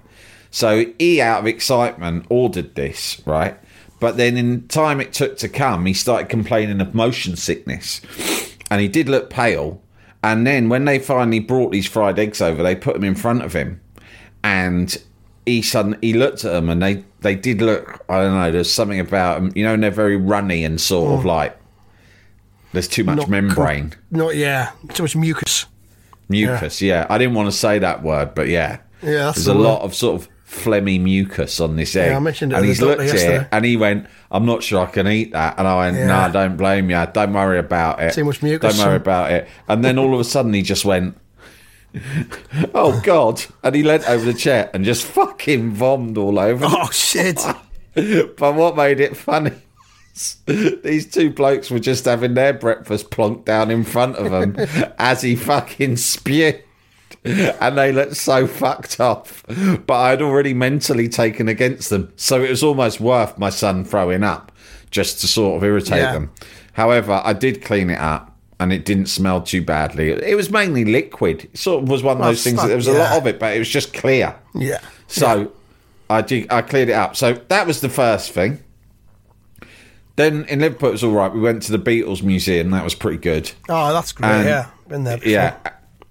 So 0.51 0.87
he, 0.99 1.21
out 1.21 1.41
of 1.41 1.47
excitement, 1.47 2.27
ordered 2.31 2.75
this, 2.75 3.21
right? 3.27 3.57
But 4.01 4.17
then 4.17 4.37
in 4.37 4.67
time 4.69 5.01
it 5.01 5.13
took 5.13 5.37
to 5.39 5.49
come, 5.49 5.87
he 5.87 5.93
started 5.93 6.29
complaining 6.29 6.81
of 6.81 6.95
motion 6.95 7.37
sickness, 7.37 8.01
and 8.71 8.81
he 8.81 8.89
did 8.89 9.09
look 9.09 9.31
pale. 9.31 9.83
And 10.23 10.47
then 10.47 10.71
when 10.71 10.87
they 10.87 10.99
finally 10.99 11.41
brought 11.41 11.73
these 11.73 11.87
fried 11.87 12.19
eggs 12.19 12.41
over, 12.41 12.63
they 12.63 12.75
put 12.75 12.95
them 12.95 13.05
in 13.05 13.15
front 13.15 13.43
of 13.43 13.53
him, 13.53 13.81
and 14.43 14.97
he 15.45 15.61
suddenly 15.61 15.99
he 16.01 16.15
looked 16.15 16.47
at 16.47 16.53
them, 16.53 16.71
and 16.71 16.83
they 16.83 17.05
they 17.21 17.35
did 17.35 17.61
look. 17.61 18.03
I 18.09 18.23
don't 18.23 18.35
know. 18.35 18.51
There's 18.51 18.73
something 18.73 18.99
about 18.99 19.43
them, 19.43 19.53
you 19.55 19.63
know, 19.63 19.75
and 19.75 19.83
they're 19.83 19.91
very 19.91 20.17
runny 20.17 20.65
and 20.65 20.81
sort 20.81 21.19
of 21.19 21.27
oh. 21.27 21.29
like 21.29 21.59
there's 22.75 22.89
too 22.89 23.05
much 23.05 23.17
Not 23.17 23.29
membrane, 23.31 23.95
Not 24.11 24.37
yeah, 24.37 24.71
too 24.93 25.03
much 25.05 25.17
mucus. 25.17 25.65
mucus. 26.29 26.83
Yeah. 26.83 27.07
I 27.09 27.17
didn't 27.19 27.35
want 27.35 27.49
to 27.51 27.57
say 27.57 27.79
that 27.79 28.03
word, 28.03 28.35
but 28.35 28.49
yeah, 28.49 28.79
Yeah, 29.03 29.25
that's 29.27 29.37
there's 29.37 29.47
the 29.47 29.53
a 29.53 29.57
word. 29.57 29.63
lot 29.63 29.83
of 29.83 29.95
sort 29.95 30.21
of 30.21 30.29
phlegmy 30.49 31.01
mucus 31.01 31.59
on 31.61 31.75
this 31.77 31.97
egg. 31.97 32.11
Yeah, 32.11 32.17
I 32.17 32.21
mentioned 32.21 32.53
it 32.53 32.57
and 32.57 32.65
he's 32.67 32.81
looked 32.81 33.01
at 33.01 33.15
it 33.15 33.49
and 33.51 33.65
he 33.65 33.77
went, 33.77 34.07
"I'm 34.31 34.47
not 34.47 34.63
sure 34.63 34.83
I 34.83 34.87
can 34.91 35.09
eat 35.09 35.33
that." 35.33 35.59
And 35.59 35.67
I 35.67 35.77
went, 35.79 35.97
Yeah. 35.97 36.07
"Nah, 36.07 36.29
don't 36.29 36.57
blame 36.57 36.91
you. 36.91 37.05
Don't 37.13 37.33
worry 37.33 37.59
about 37.59 38.01
it. 38.01 38.13
Too 38.13 38.25
much 38.25 38.43
mucus, 38.43 38.77
Don't 38.77 38.87
worry 38.87 38.97
about 38.97 39.33
it." 39.33 39.49
And 39.69 39.85
then 39.85 39.99
all 39.99 40.13
of 40.15 40.21
a 40.21 40.25
sudden 40.25 40.53
he 40.53 40.63
just 40.63 40.85
went. 40.85 41.17
Oh 42.75 43.01
God! 43.05 43.45
And 43.63 43.75
he 43.75 43.83
leant 43.85 44.09
over 44.09 44.25
the 44.25 44.35
chair 44.35 44.69
and 44.75 44.85
just 44.85 45.05
fucking 45.07 45.75
vommed 45.77 46.17
all 46.19 46.39
over. 46.39 46.65
Oh 46.69 46.91
shit! 46.91 47.41
But 47.95 48.55
what 48.57 48.77
made 48.77 48.99
it 48.99 49.17
funny? 49.17 49.53
These 50.47 51.11
two 51.11 51.31
blokes 51.31 51.71
were 51.71 51.81
just 51.81 52.05
having 52.05 52.35
their 52.35 52.53
breakfast 52.53 53.11
plonked 53.11 53.45
down 53.47 53.71
in 53.71 53.83
front 53.85 54.17
of 54.17 54.31
them 54.31 54.57
as 54.99 55.23
he 55.23 55.35
fucking 55.35 55.97
spewed. 55.97 56.63
And 57.25 57.79
they 57.79 57.91
looked 57.91 58.17
so 58.17 58.47
fucked 58.47 59.01
off. 59.01 59.45
But 59.49 59.95
I'd 59.95 60.23
already 60.23 60.53
mentally 60.55 61.09
taken 61.09 61.49
against 61.49 61.91
them. 61.91 62.13
So 62.17 62.43
it 62.43 62.51
was 62.51 62.63
almost 62.63 63.01
worth 63.01 63.39
my 63.39 63.51
son 63.51 63.85
throwing 63.85 64.23
up 64.23 64.53
just 64.91 65.21
to 65.23 65.27
sort 65.27 65.57
of 65.57 65.65
irritate 65.65 65.99
Yeah. 65.99 66.13
them. 66.13 66.31
However, 66.75 67.21
I 67.25 67.33
did 67.33 67.65
clean 67.65 67.89
it 67.91 67.99
up 67.99 68.37
and 68.61 68.73
it 68.73 68.85
didn't 68.85 69.07
smell 69.07 69.41
too 69.41 69.63
badly. 69.63 70.11
It 70.11 70.37
was 70.37 70.51
mainly 70.51 70.85
liquid. 70.85 71.45
It 71.53 71.59
sort 71.59 71.83
of 71.83 71.89
was 71.89 72.03
one 72.03 72.17
of 72.17 72.21
Well, 72.21 72.29
those 72.31 72.45
things 72.45 72.61
that 72.61 72.69
there 72.69 72.77
was 72.77 72.87
a 72.89 72.93
lot 72.93 73.17
of 73.17 73.27
it, 73.27 73.39
but 73.41 73.57
it 73.57 73.59
was 73.59 73.69
just 73.69 73.93
clear. 73.95 74.35
yeah. 74.55 74.79
So 75.09 75.51
I 76.11 76.21
did, 76.23 76.53
I 76.53 76.61
cleared 76.63 76.89
it 76.91 76.95
up. 76.95 77.17
So 77.17 77.33
that 77.49 77.67
was 77.67 77.81
the 77.81 77.89
first 77.89 78.33
thing. 78.33 78.61
Then 80.17 80.45
in 80.45 80.61
Liverpool 80.61 80.91
it 80.91 80.93
was 80.93 81.05
all 81.05 81.13
right. 81.13 81.33
We 81.33 81.41
went 81.41 81.63
to 81.65 81.77
the 81.77 81.79
Beatles 81.79 82.23
Museum. 82.23 82.71
That 82.71 82.85
was 82.85 82.95
pretty 82.95 83.19
good. 83.19 83.51
Oh, 83.69 83.93
that's 83.93 84.13
great. 84.13 84.29
And- 84.31 84.47
yeah, 84.49 84.67
been 84.89 85.05
there. 85.05 85.17
Before. 85.17 85.31
Yeah, 85.33 85.57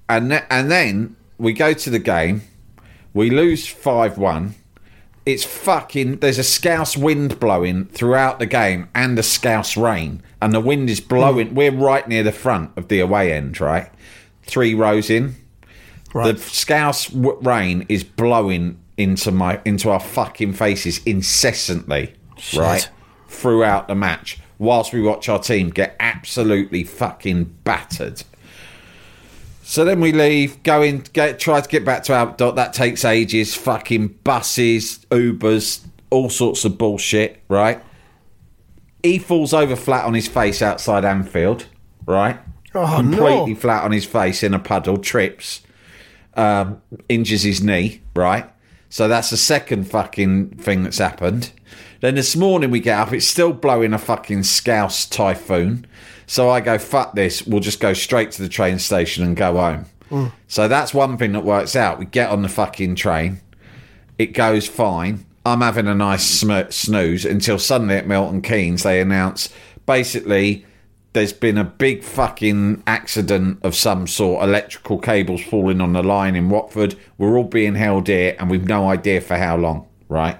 and 0.09 0.29
th- 0.29 0.43
and 0.49 0.69
then 0.69 1.15
we 1.37 1.53
go 1.53 1.73
to 1.73 1.89
the 1.89 1.99
game. 1.99 2.41
We 3.13 3.29
lose 3.29 3.67
five 3.67 4.17
one. 4.17 4.55
It's 5.25 5.45
fucking. 5.45 6.17
There's 6.17 6.37
a 6.37 6.43
scouse 6.43 6.97
wind 6.97 7.39
blowing 7.39 7.85
throughout 7.85 8.39
the 8.39 8.45
game 8.45 8.89
and 8.93 9.17
a 9.17 9.23
scouse 9.23 9.77
rain, 9.77 10.21
and 10.41 10.51
the 10.53 10.59
wind 10.59 10.89
is 10.89 10.99
blowing. 10.99 11.49
Hmm. 11.49 11.55
We're 11.55 11.71
right 11.71 12.05
near 12.07 12.23
the 12.23 12.33
front 12.33 12.71
of 12.75 12.89
the 12.89 12.99
away 12.99 13.31
end, 13.31 13.61
right? 13.61 13.89
Three 14.41 14.73
rows 14.73 15.09
in. 15.09 15.35
Right. 16.13 16.35
The 16.35 16.41
scouse 16.41 17.07
w- 17.07 17.39
rain 17.41 17.85
is 17.87 18.03
blowing 18.03 18.79
into 18.97 19.31
my 19.31 19.61
into 19.63 19.89
our 19.89 19.99
fucking 20.01 20.53
faces 20.53 20.99
incessantly, 21.05 22.13
right? 22.55 22.89
Throughout 23.33 23.87
the 23.87 23.95
match, 23.95 24.39
whilst 24.57 24.93
we 24.93 25.01
watch 25.01 25.27
our 25.27 25.39
team 25.39 25.69
get 25.69 25.95
absolutely 25.99 26.83
fucking 26.83 27.55
battered. 27.63 28.23
So 29.63 29.83
then 29.85 30.01
we 30.01 30.11
leave, 30.11 30.61
go 30.63 30.81
in, 30.81 30.99
get, 31.13 31.39
try 31.39 31.59
to 31.61 31.67
get 31.67 31.83
back 31.83 32.03
to 32.03 32.13
our 32.13 32.27
dot. 32.37 32.55
That 32.55 32.73
takes 32.73 33.03
ages. 33.03 33.55
Fucking 33.55 34.19
buses, 34.23 34.99
Ubers, 35.09 35.85
all 36.09 36.29
sorts 36.29 36.63
of 36.63 36.77
bullshit, 36.77 37.41
right? 37.47 37.81
He 39.01 39.19
falls 39.19 39.53
over 39.53 39.75
flat 39.75 40.05
on 40.05 40.13
his 40.13 40.27
face 40.27 40.61
outside 40.61 41.03
Anfield, 41.03 41.65
right? 42.05 42.39
Oh, 42.75 42.97
completely 42.97 43.53
no. 43.53 43.59
flat 43.59 43.83
on 43.83 43.91
his 43.91 44.05
face 44.05 44.43
in 44.43 44.53
a 44.53 44.59
puddle, 44.59 44.97
trips, 44.97 45.61
um, 46.35 46.81
injures 47.09 47.43
his 47.43 47.61
knee, 47.61 48.01
right? 48.15 48.49
So 48.89 49.07
that's 49.07 49.29
the 49.29 49.37
second 49.37 49.85
fucking 49.85 50.57
thing 50.57 50.83
that's 50.83 50.99
happened. 50.99 51.51
Then 52.03 52.15
this 52.15 52.35
morning 52.35 52.69
we 52.69 52.81
get 52.81 52.99
up, 52.99 53.13
it's 53.13 53.25
still 53.25 53.53
blowing 53.53 53.93
a 53.93 53.97
fucking 53.97 54.43
scouse 54.43 55.05
typhoon. 55.05 55.87
So 56.27 56.49
I 56.49 56.59
go, 56.59 56.77
fuck 56.77 57.15
this, 57.15 57.47
we'll 57.47 57.61
just 57.61 57.79
go 57.79 57.93
straight 57.93 58.31
to 58.31 58.41
the 58.41 58.49
train 58.49 58.77
station 58.77 59.23
and 59.23 59.37
go 59.37 59.53
home. 59.55 59.85
Mm. 60.11 60.33
So 60.49 60.67
that's 60.67 60.93
one 60.93 61.17
thing 61.17 61.31
that 61.31 61.45
works 61.45 61.77
out. 61.77 61.99
We 61.99 62.05
get 62.05 62.29
on 62.29 62.41
the 62.41 62.49
fucking 62.49 62.95
train, 62.95 63.39
it 64.17 64.33
goes 64.33 64.67
fine. 64.67 65.25
I'm 65.45 65.61
having 65.61 65.87
a 65.87 65.95
nice 65.95 66.25
sm- 66.25 66.69
snooze 66.71 67.23
until 67.23 67.57
suddenly 67.57 67.95
at 67.95 68.05
Milton 68.05 68.41
Keynes 68.41 68.83
they 68.83 68.99
announce 68.99 69.47
basically 69.85 70.65
there's 71.13 71.31
been 71.31 71.57
a 71.57 71.63
big 71.63 72.03
fucking 72.03 72.83
accident 72.85 73.59
of 73.63 73.75
some 73.75 74.07
sort, 74.07 74.43
electrical 74.43 74.97
cables 74.97 75.41
falling 75.41 75.79
on 75.79 75.93
the 75.93 76.03
line 76.03 76.35
in 76.35 76.49
Watford. 76.49 76.97
We're 77.17 77.37
all 77.37 77.45
being 77.45 77.75
held 77.75 78.09
here 78.09 78.35
and 78.39 78.49
we've 78.51 78.67
no 78.67 78.89
idea 78.89 79.21
for 79.21 79.37
how 79.37 79.55
long, 79.55 79.87
right? 80.09 80.37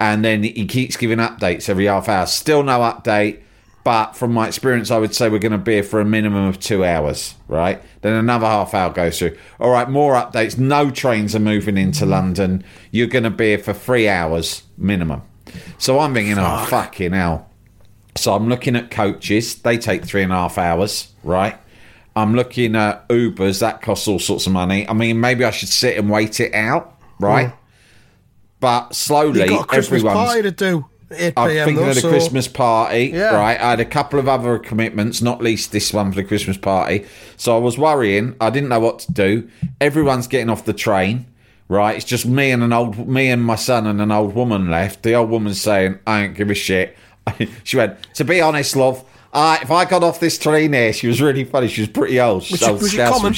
And 0.00 0.24
then 0.24 0.42
he 0.44 0.66
keeps 0.66 0.96
giving 0.96 1.18
updates 1.18 1.68
every 1.68 1.86
half 1.86 2.08
hour. 2.08 2.26
Still 2.26 2.62
no 2.62 2.78
update, 2.80 3.42
but 3.82 4.12
from 4.12 4.32
my 4.32 4.46
experience, 4.46 4.90
I 4.90 4.98
would 4.98 5.14
say 5.14 5.28
we're 5.28 5.38
going 5.38 5.52
to 5.52 5.58
be 5.58 5.74
here 5.74 5.82
for 5.82 6.00
a 6.00 6.04
minimum 6.04 6.44
of 6.44 6.60
two 6.60 6.84
hours, 6.84 7.34
right? 7.48 7.82
Then 8.02 8.14
another 8.14 8.46
half 8.46 8.74
hour 8.74 8.92
goes 8.92 9.18
through. 9.18 9.36
All 9.58 9.70
right, 9.70 9.88
more 9.88 10.14
updates. 10.14 10.58
No 10.58 10.90
trains 10.90 11.34
are 11.34 11.40
moving 11.40 11.76
into 11.76 12.02
mm-hmm. 12.02 12.10
London. 12.10 12.64
You're 12.90 13.06
going 13.06 13.24
to 13.24 13.30
be 13.30 13.46
here 13.46 13.58
for 13.58 13.72
three 13.72 14.08
hours 14.08 14.62
minimum. 14.76 15.22
So 15.78 15.98
I'm 15.98 16.14
thinking, 16.14 16.38
oh, 16.38 16.66
fucking 16.68 17.12
hell. 17.12 17.50
So 18.16 18.34
I'm 18.34 18.48
looking 18.48 18.76
at 18.76 18.90
coaches. 18.90 19.54
They 19.56 19.78
take 19.78 20.04
three 20.04 20.22
and 20.22 20.32
a 20.32 20.36
half 20.36 20.58
hours, 20.58 21.12
right? 21.22 21.58
I'm 22.14 22.34
looking 22.34 22.74
at 22.76 23.08
Ubers. 23.08 23.60
That 23.60 23.80
costs 23.80 24.08
all 24.08 24.18
sorts 24.18 24.46
of 24.46 24.52
money. 24.52 24.88
I 24.88 24.92
mean, 24.92 25.20
maybe 25.20 25.44
I 25.44 25.50
should 25.50 25.68
sit 25.68 25.96
and 25.96 26.10
wait 26.10 26.40
it 26.40 26.52
out, 26.52 26.98
right? 27.20 27.52
But 28.60 28.94
slowly, 28.94 29.42
You 29.42 29.48
got 29.48 29.64
a 29.64 29.66
Christmas 29.66 30.00
everyone's. 30.00 30.26
party 30.26 30.42
to 30.42 30.50
do. 30.50 30.86
8 31.10 31.32
I'm 31.38 31.48
thinking 31.50 31.76
though, 31.76 31.88
of 31.88 31.94
the 31.94 32.00
so- 32.02 32.08
Christmas 32.10 32.48
party, 32.48 33.12
Yeah. 33.14 33.34
right? 33.34 33.58
I 33.58 33.70
had 33.70 33.80
a 33.80 33.84
couple 33.86 34.18
of 34.18 34.28
other 34.28 34.58
commitments, 34.58 35.22
not 35.22 35.40
least 35.42 35.72
this 35.72 35.92
one 35.92 36.10
for 36.12 36.16
the 36.16 36.24
Christmas 36.24 36.58
party. 36.58 37.06
So 37.38 37.54
I 37.56 37.60
was 37.60 37.78
worrying. 37.78 38.34
I 38.40 38.50
didn't 38.50 38.68
know 38.68 38.80
what 38.80 38.98
to 39.00 39.12
do. 39.12 39.48
Everyone's 39.80 40.26
getting 40.26 40.50
off 40.50 40.66
the 40.66 40.74
train, 40.74 41.24
right? 41.68 41.96
It's 41.96 42.04
just 42.04 42.26
me 42.26 42.50
and 42.50 42.62
an 42.62 42.72
old, 42.74 43.08
me 43.08 43.28
and 43.30 43.42
my 43.42 43.54
son 43.54 43.86
and 43.86 44.02
an 44.02 44.10
old 44.12 44.34
woman 44.34 44.70
left. 44.70 45.02
The 45.02 45.14
old 45.14 45.30
woman's 45.30 45.60
saying, 45.60 45.98
"I 46.06 46.22
don't 46.24 46.34
give 46.34 46.50
a 46.50 46.54
shit." 46.54 46.94
she 47.64 47.76
went, 47.78 47.96
"To 48.14 48.24
be 48.24 48.40
honest, 48.42 48.76
love." 48.76 49.02
Uh, 49.32 49.58
if 49.62 49.70
I 49.70 49.84
got 49.86 50.02
off 50.02 50.20
this 50.20 50.36
train 50.38 50.72
here, 50.74 50.92
she 50.92 51.06
was 51.06 51.22
really 51.22 51.44
funny. 51.44 51.68
She 51.68 51.82
was 51.82 51.90
pretty 51.90 52.20
old. 52.20 52.40
Was 52.50 52.60
So 52.60 52.66
she- 52.66 52.72
was 52.72 52.90
she 52.90 52.96
Scouse, 52.98 53.16
common? 53.18 53.34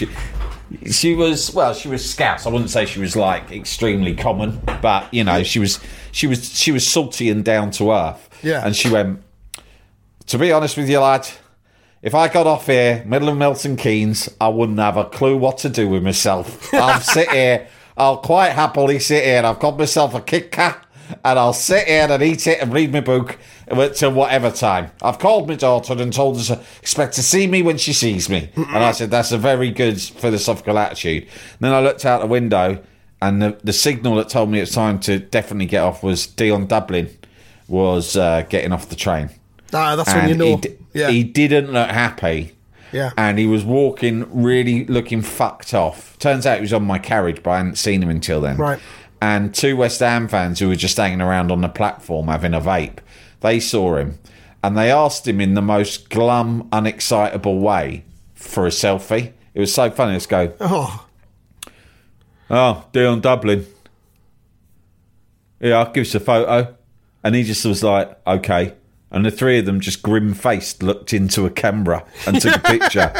She- 0.90 1.14
was 1.14 1.52
well 1.54 1.74
she 1.74 1.88
was 1.88 2.08
scouse. 2.08 2.46
I 2.46 2.50
wouldn't 2.50 2.70
say 2.70 2.86
she 2.86 3.00
was 3.00 3.16
like 3.16 3.50
extremely 3.52 4.14
common 4.14 4.60
but 4.80 5.12
you 5.12 5.24
know 5.24 5.42
she 5.42 5.58
was 5.58 5.80
she 6.12 6.26
was 6.26 6.52
she 6.56 6.72
was 6.72 6.86
salty 6.86 7.28
and 7.30 7.44
down 7.44 7.70
to 7.72 7.92
earth. 7.92 8.28
Yeah. 8.42 8.64
and 8.64 8.74
she 8.74 8.88
went 8.88 9.22
to 10.26 10.38
be 10.38 10.52
honest 10.52 10.76
with 10.76 10.88
you 10.88 10.98
lad 11.00 11.28
if 12.02 12.14
i 12.14 12.26
got 12.28 12.46
off 12.46 12.66
here 12.66 13.02
middle 13.04 13.28
of 13.28 13.36
milton 13.36 13.76
keynes 13.76 14.28
i 14.40 14.48
wouldn't 14.48 14.78
have 14.78 14.96
a 14.96 15.04
clue 15.04 15.36
what 15.36 15.58
to 15.58 15.68
do 15.68 15.88
with 15.88 16.02
myself. 16.02 16.72
I'll 16.74 17.00
sit 17.00 17.28
here 17.30 17.66
i'll 17.98 18.16
quite 18.18 18.50
happily 18.52 18.98
sit 18.98 19.24
here 19.24 19.42
i've 19.44 19.58
got 19.58 19.76
myself 19.78 20.14
a 20.14 20.20
kit 20.22 20.50
kat 20.52 20.82
and 21.24 21.38
I'll 21.38 21.52
sit 21.52 21.86
here 21.86 22.06
and 22.10 22.22
eat 22.22 22.46
it 22.46 22.60
and 22.60 22.72
read 22.72 22.92
my 22.92 23.00
book 23.00 23.38
till 23.94 24.12
whatever 24.12 24.50
time. 24.50 24.90
I've 25.02 25.18
called 25.18 25.48
my 25.48 25.54
daughter 25.54 25.94
and 25.94 26.12
told 26.12 26.38
her 26.38 26.56
to 26.56 26.62
expect 26.80 27.14
to 27.14 27.22
see 27.22 27.46
me 27.46 27.62
when 27.62 27.78
she 27.78 27.92
sees 27.92 28.28
me. 28.28 28.50
And 28.56 28.78
I 28.78 28.92
said, 28.92 29.10
that's 29.10 29.32
a 29.32 29.38
very 29.38 29.70
good 29.70 30.00
philosophical 30.00 30.78
attitude. 30.78 31.24
And 31.24 31.60
then 31.60 31.72
I 31.72 31.80
looked 31.80 32.04
out 32.04 32.20
the 32.20 32.26
window 32.26 32.82
and 33.22 33.42
the, 33.42 33.58
the 33.62 33.72
signal 33.72 34.16
that 34.16 34.28
told 34.28 34.50
me 34.50 34.60
it's 34.60 34.72
time 34.72 34.98
to 35.00 35.18
definitely 35.18 35.66
get 35.66 35.82
off 35.82 36.02
was 36.02 36.26
Dion 36.26 36.66
Dublin 36.66 37.10
was 37.68 38.16
uh, 38.16 38.42
getting 38.48 38.72
off 38.72 38.88
the 38.88 38.96
train. 38.96 39.30
Ah, 39.72 39.94
that's 39.94 40.12
when 40.12 40.28
you 40.28 40.34
know. 40.34 40.44
he, 40.46 40.56
d- 40.56 40.76
yeah. 40.92 41.10
he 41.10 41.22
didn't 41.22 41.70
look 41.70 41.88
happy. 41.88 42.56
Yeah. 42.92 43.10
And 43.16 43.38
he 43.38 43.46
was 43.46 43.64
walking 43.64 44.26
really 44.42 44.84
looking 44.86 45.22
fucked 45.22 45.74
off. 45.74 46.18
Turns 46.18 46.44
out 46.44 46.56
he 46.56 46.62
was 46.62 46.72
on 46.72 46.84
my 46.84 46.98
carriage, 46.98 47.40
but 47.40 47.50
I 47.50 47.58
hadn't 47.58 47.78
seen 47.78 48.02
him 48.02 48.10
until 48.10 48.40
then. 48.40 48.56
Right. 48.56 48.80
And 49.22 49.54
two 49.54 49.76
West 49.76 50.00
Ham 50.00 50.28
fans 50.28 50.58
who 50.60 50.68
were 50.68 50.76
just 50.76 50.96
hanging 50.96 51.20
around 51.20 51.50
on 51.52 51.60
the 51.60 51.68
platform 51.68 52.28
having 52.28 52.54
a 52.54 52.60
vape, 52.60 52.98
they 53.40 53.60
saw 53.60 53.96
him 53.96 54.18
and 54.62 54.76
they 54.76 54.90
asked 54.90 55.26
him 55.28 55.40
in 55.40 55.54
the 55.54 55.62
most 55.62 56.08
glum, 56.10 56.68
unexcitable 56.70 57.60
way 57.60 58.04
for 58.34 58.66
a 58.66 58.70
selfie. 58.70 59.32
It 59.54 59.60
was 59.60 59.74
so 59.74 59.90
funny. 59.90 60.12
Let's 60.12 60.26
go, 60.26 60.52
oh, 60.60 61.06
Oh, 62.52 62.86
Dion 62.92 63.20
Dublin. 63.20 63.66
Yeah, 65.60 65.78
I'll 65.78 65.92
give 65.92 66.06
us 66.06 66.14
a 66.14 66.20
photo. 66.20 66.74
And 67.22 67.34
he 67.34 67.42
just 67.44 67.64
was 67.64 67.82
like, 67.84 68.18
okay. 68.26 68.74
And 69.10 69.24
the 69.26 69.30
three 69.30 69.58
of 69.58 69.66
them 69.66 69.80
just 69.80 70.02
grim 70.02 70.34
faced 70.34 70.82
looked 70.82 71.12
into 71.12 71.44
a 71.46 71.50
camera 71.50 72.04
and 72.26 72.40
took 72.40 72.56
a 72.56 72.58
picture. 72.78 73.12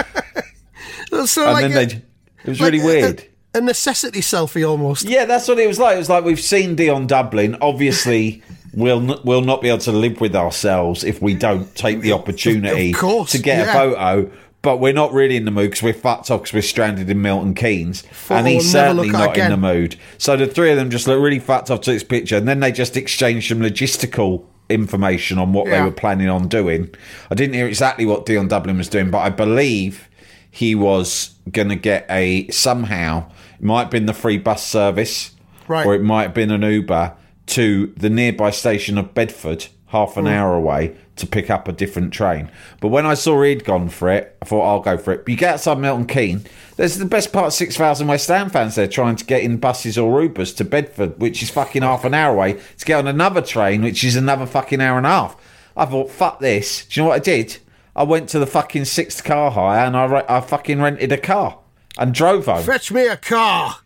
so 1.26 1.44
and 1.44 1.52
like 1.52 1.62
then 1.62 1.72
a- 1.72 1.86
they. 1.86 2.02
It 2.44 2.48
was 2.48 2.60
like 2.60 2.72
really 2.72 2.84
weird. 2.84 3.24
A, 3.54 3.60
necessity 3.60 4.20
selfie 4.20 4.68
almost. 4.68 5.04
Yeah, 5.04 5.24
that's 5.24 5.48
what 5.48 5.58
it 5.58 5.66
was 5.66 5.78
like. 5.78 5.96
It 5.96 5.98
was 5.98 6.08
like 6.08 6.24
we've 6.24 6.40
seen 6.40 6.76
Dion 6.76 7.06
Dublin. 7.06 7.56
Obviously, 7.60 8.42
we'll 8.74 9.10
n- 9.10 9.20
we'll 9.24 9.42
not 9.42 9.62
be 9.62 9.68
able 9.68 9.78
to 9.78 9.92
live 9.92 10.20
with 10.20 10.36
ourselves 10.36 11.04
if 11.04 11.20
we 11.20 11.34
don't 11.34 11.74
take 11.74 12.00
the 12.00 12.12
opportunity 12.12 12.92
course, 12.92 13.32
to 13.32 13.38
get 13.38 13.66
yeah. 13.66 13.70
a 13.70 13.72
photo. 13.72 14.30
But 14.62 14.76
we're 14.76 14.92
not 14.92 15.14
really 15.14 15.36
in 15.36 15.46
the 15.46 15.50
mood 15.50 15.70
because 15.70 15.82
we're 15.82 15.94
fucked 15.94 16.30
off 16.30 16.42
because 16.42 16.52
we're 16.52 16.62
stranded 16.62 17.08
in 17.08 17.22
Milton 17.22 17.54
Keynes, 17.54 18.04
and 18.28 18.46
he's 18.46 18.70
certainly 18.70 19.08
not 19.08 19.36
in 19.38 19.50
the 19.50 19.56
mood. 19.56 19.96
So 20.18 20.36
the 20.36 20.46
three 20.46 20.70
of 20.70 20.76
them 20.76 20.90
just 20.90 21.06
look 21.06 21.18
really 21.18 21.38
fucked 21.38 21.70
off 21.70 21.80
to 21.82 21.92
this 21.92 22.04
picture, 22.04 22.36
and 22.36 22.46
then 22.46 22.60
they 22.60 22.70
just 22.70 22.94
exchange 22.94 23.48
some 23.48 23.60
logistical 23.60 24.44
information 24.70 25.38
on 25.38 25.52
what 25.54 25.66
they 25.66 25.80
were 25.80 25.90
planning 25.90 26.28
on 26.28 26.46
doing. 26.48 26.94
I 27.30 27.34
didn't 27.34 27.54
hear 27.54 27.66
exactly 27.66 28.06
what 28.06 28.26
Dion 28.26 28.48
Dublin 28.48 28.76
was 28.76 28.88
doing, 28.88 29.10
but 29.10 29.20
I 29.20 29.30
believe 29.30 30.09
he 30.50 30.74
was 30.74 31.34
going 31.50 31.68
to 31.68 31.76
get 31.76 32.06
a 32.10 32.48
somehow. 32.48 33.30
It 33.58 33.64
might 33.64 33.82
have 33.82 33.90
been 33.90 34.06
the 34.06 34.14
free 34.14 34.38
bus 34.38 34.66
service, 34.66 35.34
Right. 35.68 35.86
or 35.86 35.94
it 35.94 36.02
might 36.02 36.22
have 36.22 36.34
been 36.34 36.50
an 36.50 36.62
Uber 36.62 37.14
to 37.46 37.92
the 37.96 38.10
nearby 38.10 38.50
station 38.50 38.98
of 38.98 39.14
Bedford, 39.14 39.66
half 39.86 40.16
an 40.16 40.24
hmm. 40.24 40.32
hour 40.32 40.54
away, 40.54 40.96
to 41.16 41.26
pick 41.26 41.50
up 41.50 41.68
a 41.68 41.72
different 41.72 42.12
train. 42.12 42.50
But 42.80 42.88
when 42.88 43.06
I 43.06 43.14
saw 43.14 43.42
he'd 43.42 43.64
gone 43.64 43.88
for 43.88 44.08
it, 44.08 44.36
I 44.40 44.46
thought 44.46 44.66
I'll 44.66 44.80
go 44.80 44.96
for 44.96 45.12
it. 45.12 45.24
But 45.24 45.28
you 45.28 45.36
get 45.36 45.54
outside 45.54 45.78
Milton 45.78 46.06
Keynes, 46.06 46.46
there's 46.76 46.96
the 46.96 47.04
best 47.04 47.32
part. 47.32 47.52
Six 47.52 47.76
thousand 47.76 48.08
West 48.08 48.28
Ham 48.28 48.50
fans 48.50 48.74
there 48.74 48.88
trying 48.88 49.16
to 49.16 49.24
get 49.24 49.42
in 49.42 49.58
buses 49.58 49.98
or 49.98 50.20
Ubers 50.22 50.56
to 50.56 50.64
Bedford, 50.64 51.20
which 51.20 51.42
is 51.42 51.50
fucking 51.50 51.82
half 51.82 52.04
an 52.04 52.14
hour 52.14 52.34
away, 52.34 52.54
to 52.78 52.84
get 52.84 52.98
on 52.98 53.06
another 53.06 53.42
train, 53.42 53.82
which 53.82 54.02
is 54.02 54.16
another 54.16 54.46
fucking 54.46 54.80
hour 54.80 54.96
and 54.96 55.06
a 55.06 55.10
half. 55.10 55.36
I 55.76 55.84
thought, 55.84 56.10
fuck 56.10 56.40
this. 56.40 56.86
Do 56.86 57.00
you 57.00 57.04
know 57.04 57.10
what 57.10 57.16
I 57.16 57.20
did? 57.20 57.58
I 58.00 58.02
went 58.02 58.30
to 58.30 58.38
the 58.38 58.46
fucking 58.46 58.86
Sixt 58.86 59.24
car 59.26 59.50
hire 59.50 59.84
and 59.84 59.94
I, 59.94 60.06
re- 60.06 60.24
I 60.26 60.40
fucking 60.40 60.80
rented 60.80 61.12
a 61.12 61.18
car 61.18 61.58
and 61.98 62.14
drove 62.14 62.46
home. 62.46 62.62
Fetch 62.62 62.90
me 62.90 63.06
a 63.06 63.18
car. 63.18 63.76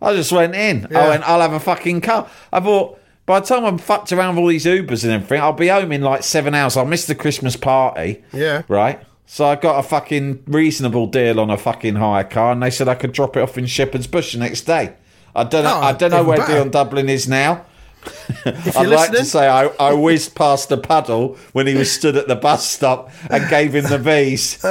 I 0.00 0.14
just 0.14 0.30
went 0.30 0.54
in. 0.54 0.86
I 0.94 1.08
went, 1.08 1.28
I'll 1.28 1.40
have 1.40 1.52
a 1.52 1.58
fucking 1.58 2.00
car. 2.02 2.30
I 2.52 2.60
thought, 2.60 3.00
by 3.26 3.40
the 3.40 3.46
time 3.46 3.64
I'm 3.64 3.78
fucked 3.78 4.12
around 4.12 4.36
with 4.36 4.42
all 4.42 4.48
these 4.50 4.66
Ubers 4.66 5.02
and 5.02 5.12
everything, 5.12 5.40
I'll 5.40 5.52
be 5.52 5.66
home 5.66 5.90
in 5.90 6.02
like 6.02 6.22
seven 6.22 6.54
hours. 6.54 6.76
I'll 6.76 6.84
miss 6.84 7.06
the 7.06 7.16
Christmas 7.16 7.56
party. 7.56 8.22
Yeah. 8.32 8.62
Right? 8.68 9.02
So 9.26 9.44
I 9.46 9.56
got 9.56 9.80
a 9.80 9.82
fucking 9.82 10.44
reasonable 10.46 11.08
deal 11.08 11.40
on 11.40 11.50
a 11.50 11.58
fucking 11.58 11.96
hire 11.96 12.22
car 12.22 12.52
and 12.52 12.62
they 12.62 12.70
said 12.70 12.86
I 12.86 12.94
could 12.94 13.10
drop 13.10 13.36
it 13.36 13.40
off 13.40 13.58
in 13.58 13.66
Shepherd's 13.66 14.06
Bush 14.06 14.34
the 14.34 14.38
next 14.38 14.60
day. 14.60 14.94
I 15.34 15.42
don't 15.42 15.64
know. 15.64 15.74
Oh, 15.74 15.80
I 15.80 15.92
don't 15.92 16.12
know 16.12 16.22
where 16.22 16.38
better. 16.38 16.52
Dion 16.52 16.70
Dublin 16.70 17.08
is 17.08 17.26
now. 17.26 17.66
I'd 18.44 18.88
like 18.88 19.10
to 19.12 19.24
say 19.24 19.48
I, 19.48 19.66
I 19.80 19.92
whizzed 19.94 20.34
past 20.34 20.68
the 20.68 20.76
puddle 20.78 21.36
when 21.52 21.66
he 21.66 21.74
was 21.74 21.90
stood 21.90 22.16
at 22.16 22.28
the 22.28 22.36
bus 22.36 22.66
stop 22.68 23.10
and 23.30 23.48
gave 23.50 23.74
him 23.74 23.84
the 23.84 23.98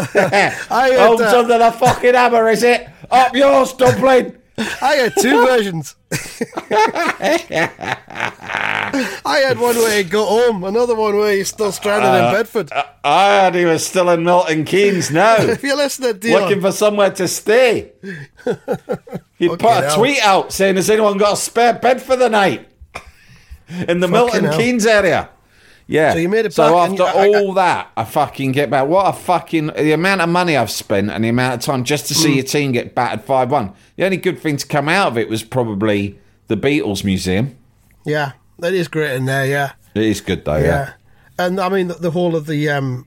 had, 0.92 1.08
Holmes 1.08 1.22
uh, 1.22 1.40
under 1.40 1.58
the 1.58 1.72
fucking 1.72 2.14
hammer, 2.14 2.50
is 2.50 2.64
it? 2.64 2.88
Up 3.12 3.36
yours, 3.36 3.74
Dublin. 3.74 4.38
I 4.58 4.94
had 4.96 5.14
two 5.20 5.46
versions. 5.46 5.96
I 9.26 9.44
had 9.46 9.60
one 9.60 9.76
where 9.76 9.98
he 9.98 10.04
got 10.04 10.28
home, 10.28 10.64
another 10.64 10.96
one 10.96 11.18
where 11.18 11.36
he's 11.36 11.50
still 11.50 11.72
stranded 11.72 12.10
Uh, 12.10 12.28
in 12.28 12.34
Bedford. 12.34 12.72
I 13.04 13.42
heard 13.42 13.56
he 13.56 13.66
was 13.66 13.86
still 13.86 14.10
in 14.10 14.24
Milton 14.24 14.64
Keynes 14.64 15.12
now, 15.12 15.36
if 15.38 15.62
you're 15.64 15.76
listening, 15.76 16.20
Dion, 16.20 16.42
looking 16.42 16.62
for 16.62 16.72
somewhere 16.72 17.12
to 17.12 17.28
stay. 17.28 17.92
He'd 19.38 19.50
put 19.50 19.62
a 19.62 19.92
tweet 19.96 20.22
out 20.22 20.54
saying, 20.54 20.78
Has 20.78 20.90
anyone 20.90 21.18
got 21.18 21.34
a 21.34 21.38
spare 21.38 21.74
bed 21.74 22.02
for 22.02 22.16
the 22.16 22.30
night? 22.30 22.70
In 23.88 24.00
the 24.00 24.08
Milton 24.08 24.46
hell. 24.46 24.58
Keynes 24.58 24.86
area. 24.86 25.30
Yeah. 25.88 26.14
So 26.14 26.20
you 26.20 26.30
made 26.30 26.46
it 26.46 26.54
So 26.54 26.64
back 26.74 26.90
after 26.92 27.04
you- 27.28 27.38
I- 27.38 27.40
all 27.42 27.54
that, 27.54 27.92
I 27.96 28.04
fucking 28.06 28.52
get 28.54 28.70
back. 28.72 28.88
What 28.88 29.08
a 29.08 29.14
fucking 29.14 29.68
the 29.68 29.92
amount 29.92 30.22
of 30.22 30.30
money 30.30 30.58
I've 30.58 30.72
spent 30.72 31.12
and 31.12 31.24
the 31.24 31.30
amount 31.30 31.54
of 31.56 31.60
time 31.62 31.84
just 31.84 32.08
to 32.08 32.16
see 32.16 32.32
Mm. 32.32 32.36
your 32.36 32.44
team 32.44 32.72
get 32.72 32.96
battered 32.96 33.24
five 33.24 33.52
one. 33.52 33.72
The 33.96 34.06
only 34.06 34.18
good 34.18 34.40
thing 34.40 34.58
to 34.58 34.66
come 34.68 34.90
out 34.90 35.10
of 35.10 35.18
it 35.18 35.30
was 35.30 35.44
probably 35.44 36.18
the 36.48 36.58
Beatles 36.58 37.04
Museum. 37.04 37.56
yeah, 38.04 38.32
that 38.60 38.74
is 38.74 38.88
great 38.88 39.12
in 39.16 39.26
there. 39.26 39.46
Yeah, 39.46 39.72
It 39.94 40.04
is 40.04 40.22
good 40.22 40.44
though, 40.46 40.58
yeah, 40.58 40.64
yeah. 40.66 40.90
and 41.46 41.60
I 41.60 41.70
mean 41.70 41.88
the, 41.90 41.96
the 41.96 42.12
whole 42.12 42.36
of 42.36 42.48
the 42.48 42.68
um, 42.70 43.06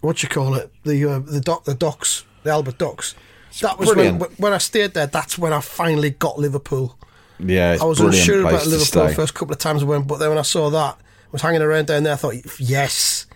what 0.00 0.22
you 0.24 0.28
call 0.28 0.54
it 0.54 0.72
the 0.84 1.04
uh, 1.04 1.18
the 1.20 1.40
dock 1.40 1.64
the 1.64 1.74
docks 1.74 2.24
the 2.42 2.50
Albert 2.50 2.78
Docks. 2.78 3.14
That 3.60 3.78
was 3.78 3.94
when, 3.94 4.18
when 4.38 4.52
I 4.52 4.58
stayed 4.58 4.94
there. 4.94 5.06
That's 5.06 5.38
when 5.38 5.52
I 5.52 5.60
finally 5.60 6.10
got 6.10 6.38
Liverpool. 6.38 6.98
Yeah, 7.42 7.72
it's 7.74 7.82
I 7.82 7.86
was 7.86 8.00
unsure 8.00 8.40
about 8.40 8.66
Liverpool 8.66 9.06
the 9.08 9.14
first 9.14 9.34
couple 9.34 9.52
of 9.52 9.58
times 9.58 9.82
I 9.82 9.86
went, 9.86 10.06
but 10.06 10.18
then 10.18 10.28
when 10.30 10.38
I 10.38 10.42
saw 10.42 10.70
that, 10.70 10.96
I 10.98 11.28
was 11.30 11.42
hanging 11.42 11.62
around 11.62 11.86
down 11.86 12.02
there. 12.04 12.12
I 12.12 12.16
thought, 12.16 12.34
yes, 12.60 13.26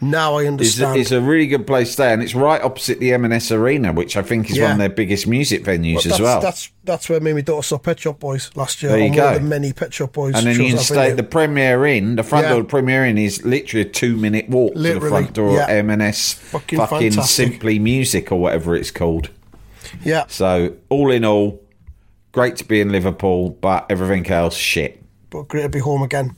now 0.00 0.34
I 0.36 0.40
It's 0.42 0.46
a, 0.46 0.48
understand. 0.48 0.96
it's 0.98 1.10
a 1.12 1.20
really 1.20 1.46
good 1.46 1.66
place 1.66 1.88
to 1.88 1.92
stay, 1.92 2.12
and 2.12 2.22
it's 2.22 2.34
right 2.34 2.60
opposite 2.60 2.98
the 2.98 3.12
M&S 3.12 3.52
Arena, 3.52 3.92
which 3.92 4.16
I 4.16 4.22
think 4.22 4.50
is 4.50 4.58
one 4.58 4.72
of 4.72 4.78
their 4.78 4.88
biggest 4.88 5.26
music 5.28 5.62
venues 5.62 5.96
But 6.02 6.06
as 6.06 6.20
well. 6.20 6.40
That's 6.40 6.70
that's 6.84 7.08
where 7.08 7.20
me 7.20 7.30
and 7.30 7.38
my 7.38 7.42
daughter 7.42 7.62
saw 7.62 7.78
Pet 7.78 8.00
Shop 8.00 8.18
Boys 8.18 8.50
last 8.56 8.82
year. 8.82 8.90
There 8.90 9.06
you 9.06 9.14
go. 9.14 9.28
of 9.28 9.34
the 9.42 9.48
many 9.48 9.72
Pet 9.72 9.94
Shop 9.94 10.12
Boys. 10.12 10.34
and 10.34 10.44
then 10.46 10.58
you 10.60 10.70
can 10.70 10.78
stay 10.78 11.10
to. 11.10 11.14
the 11.16 11.22
Premier 11.22 11.86
Inn. 11.86 12.16
The 12.16 12.24
front 12.24 12.44
Yeah. 12.46 12.50
door 12.50 12.60
of 12.60 12.66
the 12.66 12.70
Premier 12.70 13.04
Inn 13.04 13.16
is 13.18 13.44
literally 13.44 13.82
a 13.86 13.88
two-minute 13.90 14.48
walk 14.48 14.74
to 14.74 14.80
the 14.80 15.00
front 15.00 15.34
door 15.34 15.54
yeah. 15.54 15.64
of 15.70 15.88
M&S 15.90 16.32
Fucking 16.32 16.78
fucking. 16.78 17.12
Simply 17.12 17.78
Music 17.78 18.32
or 18.32 18.40
whatever 18.40 18.74
it's 18.74 18.90
called. 18.90 19.30
Yeah, 20.04 20.24
So 20.26 20.72
all 20.88 21.10
in 21.12 21.24
all, 21.24 21.60
great 22.32 22.56
to 22.56 22.64
be 22.64 22.80
in 22.80 22.90
Liverpool, 22.90 23.50
but 23.50 23.86
everything 23.90 24.26
else 24.30 24.56
shit. 24.56 25.02
but 25.30 25.48
great 25.48 25.62
to 25.62 25.68
be 25.68 25.78
home 25.78 26.02
again. 26.02 26.36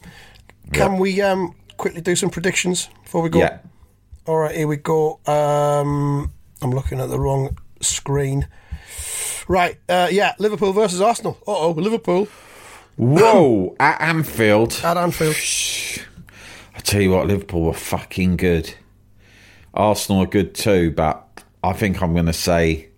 Can 0.72 0.98
we 0.98 1.20
um, 1.20 1.54
quickly 1.76 2.00
do 2.00 2.16
some 2.16 2.30
predictions 2.30 2.88
before 3.04 3.22
we 3.22 3.28
go? 3.28 3.38
Yeah. 3.40 3.58
All 4.26 4.38
right, 4.38 4.54
here 4.56 4.66
we 4.66 4.76
go. 4.76 5.20
Um, 5.26 6.32
I'm 6.62 6.70
looking 6.70 7.00
at 7.00 7.10
the 7.10 7.18
wrong 7.20 7.58
screen. 7.80 8.48
Right, 9.46 9.78
uh, 9.88 10.08
yeah, 10.10 10.32
Liverpool 10.38 10.72
versus 10.72 11.00
Arsenal. 11.02 11.36
Uh 11.46 11.52
oh, 11.58 11.70
Liverpool 11.72 12.28
Whoa, 12.96 13.76
at 13.80 14.00
Anfield. 14.00 14.80
at 14.82 14.96
Anfield. 14.96 15.36
I 16.74 16.80
tell 16.80 17.00
you 17.02 17.10
what, 17.10 17.26
Liverpool 17.26 17.62
were 17.62 17.74
fucking 17.74 18.36
good. 18.38 18.72
Arsenal 19.74 20.22
are 20.22 20.26
good 20.26 20.54
too, 20.54 20.92
but 20.92 21.42
I 21.62 21.72
think 21.74 22.00
I'm 22.02 22.14
going 22.14 22.26
to 22.26 22.32
say, 22.32 22.88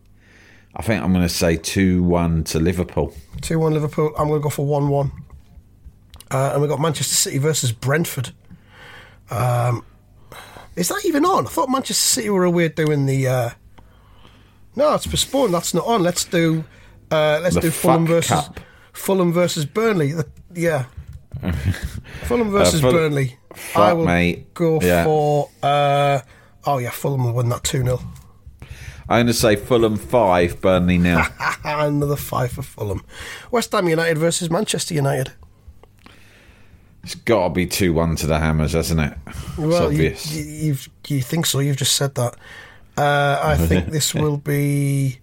I 0.77 0.83
think 0.83 1.03
I'm 1.03 1.13
going 1.13 1.27
to 1.27 1.33
say 1.33 1.57
two-one 1.57 2.45
to 2.45 2.59
Liverpool. 2.61 3.15
2 3.41 3.59
1 3.59 3.73
Liverpool. 3.73 4.13
I'm 4.19 4.29
going 4.29 4.41
to 4.41 4.43
go 4.43 4.51
for 4.51 4.67
1 4.67 4.89
1. 4.89 5.13
Uh, 6.31 6.51
and 6.53 6.61
we've 6.61 6.69
got 6.71 6.81
Manchester 6.81 7.15
City 7.15 7.39
versus 7.39 7.73
Brentford. 7.73 8.31
Um, 9.31 9.85
is 10.75 10.89
that 10.89 11.05
even 11.07 11.25
on? 11.25 11.47
I 11.47 11.49
thought 11.49 11.69
Manchester 11.71 11.95
City 11.95 12.31
were 12.31 12.45
away 12.45 12.69
doing 12.69 13.07
the. 13.07 13.27
Uh, 13.29 13.51
no, 14.75 14.95
it's 14.95 15.07
postponed. 15.07 15.55
That's 15.55 15.73
not 15.73 15.87
on. 15.87 16.03
Let's 16.03 16.25
do. 16.25 16.65
Uh, 17.11 17.41
let's 17.43 17.55
The 17.55 17.63
do 17.63 17.71
Fulham 17.71 18.07
versus 18.07 18.29
cup. 18.31 18.61
Fulham 18.93 19.33
versus 19.33 19.65
Burnley. 19.65 20.13
The, 20.13 20.27
yeah, 20.55 20.85
Fulham 22.25 22.51
versus 22.51 22.81
Ful- 22.81 22.93
Burnley. 22.93 23.37
I 23.75 23.93
will 23.95 24.05
mate. 24.05 24.53
go 24.53 24.81
Yeah. 24.83 25.05
for. 25.05 25.49
Uh, 25.63 26.21
oh 26.67 26.79
yeah, 26.79 26.91
Fulham 26.91 27.25
will 27.25 27.33
win 27.33 27.49
that 27.49 27.65
two 27.65 27.83
0 27.83 28.01
I'm 29.09 29.19
going 29.19 29.27
to 29.29 29.35
say 29.35 29.57
Fulham 29.57 29.97
five, 29.97 30.61
Burnley 30.61 30.99
nil. 30.99 31.23
Another 31.65 32.17
five 32.17 32.53
for 32.53 32.63
Fulham. 32.63 33.05
West 33.51 33.73
Ham 33.73 33.89
United 33.89 34.19
versus 34.19 34.51
Manchester 34.51 34.95
United. 34.95 35.33
it's 37.05 37.15
got 37.15 37.45
to 37.49 37.55
be 37.55 37.67
two-one 37.67 38.17
to 38.17 38.27
the 38.27 38.39
Hammers, 38.41 38.73
hasn't 38.73 39.01
it? 39.01 39.13
It's 39.29 39.59
Well, 39.59 39.93
you, 39.93 40.09
obvious. 40.09 40.33
you, 40.35 40.43
you've, 40.45 40.89
you 41.07 41.23
think 41.23 41.47
so? 41.47 41.61
You've 41.61 41.77
just 41.77 41.95
said 41.95 42.15
that. 42.17 42.35
Uh, 42.97 43.41
I 43.43 43.57
think 43.67 43.91
this 43.91 44.13
will 44.15 44.39
be. 44.39 45.19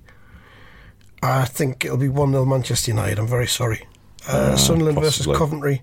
I 1.21 1.45
think 1.45 1.83
it'll 1.85 1.97
be 1.97 2.09
1 2.09 2.31
0 2.31 2.45
Manchester 2.45 2.91
United. 2.91 3.19
I'm 3.19 3.27
very 3.27 3.47
sorry. 3.47 3.85
Uh, 4.27 4.55
Sunderland 4.55 4.99
versus. 4.99 5.25
Coventry 5.25 5.81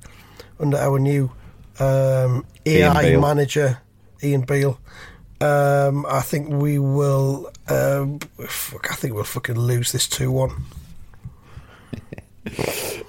under 0.59 0.77
our 0.79 0.99
new 0.99 1.31
um, 1.79 2.45
AI 2.67 3.17
manager, 3.17 3.81
Ian 4.23 4.43
Beale. 4.43 4.79
Um, 5.41 6.05
I 6.07 6.21
think 6.21 6.49
we 6.51 6.79
will. 6.79 7.51
Um, 7.69 8.19
fuck, 8.47 8.91
I 8.93 8.95
think 8.95 9.15
we'll 9.15 9.25
fucking 9.25 9.59
lose 9.59 9.93
this 9.93 10.07
2 10.09 10.31
1. 10.31 10.51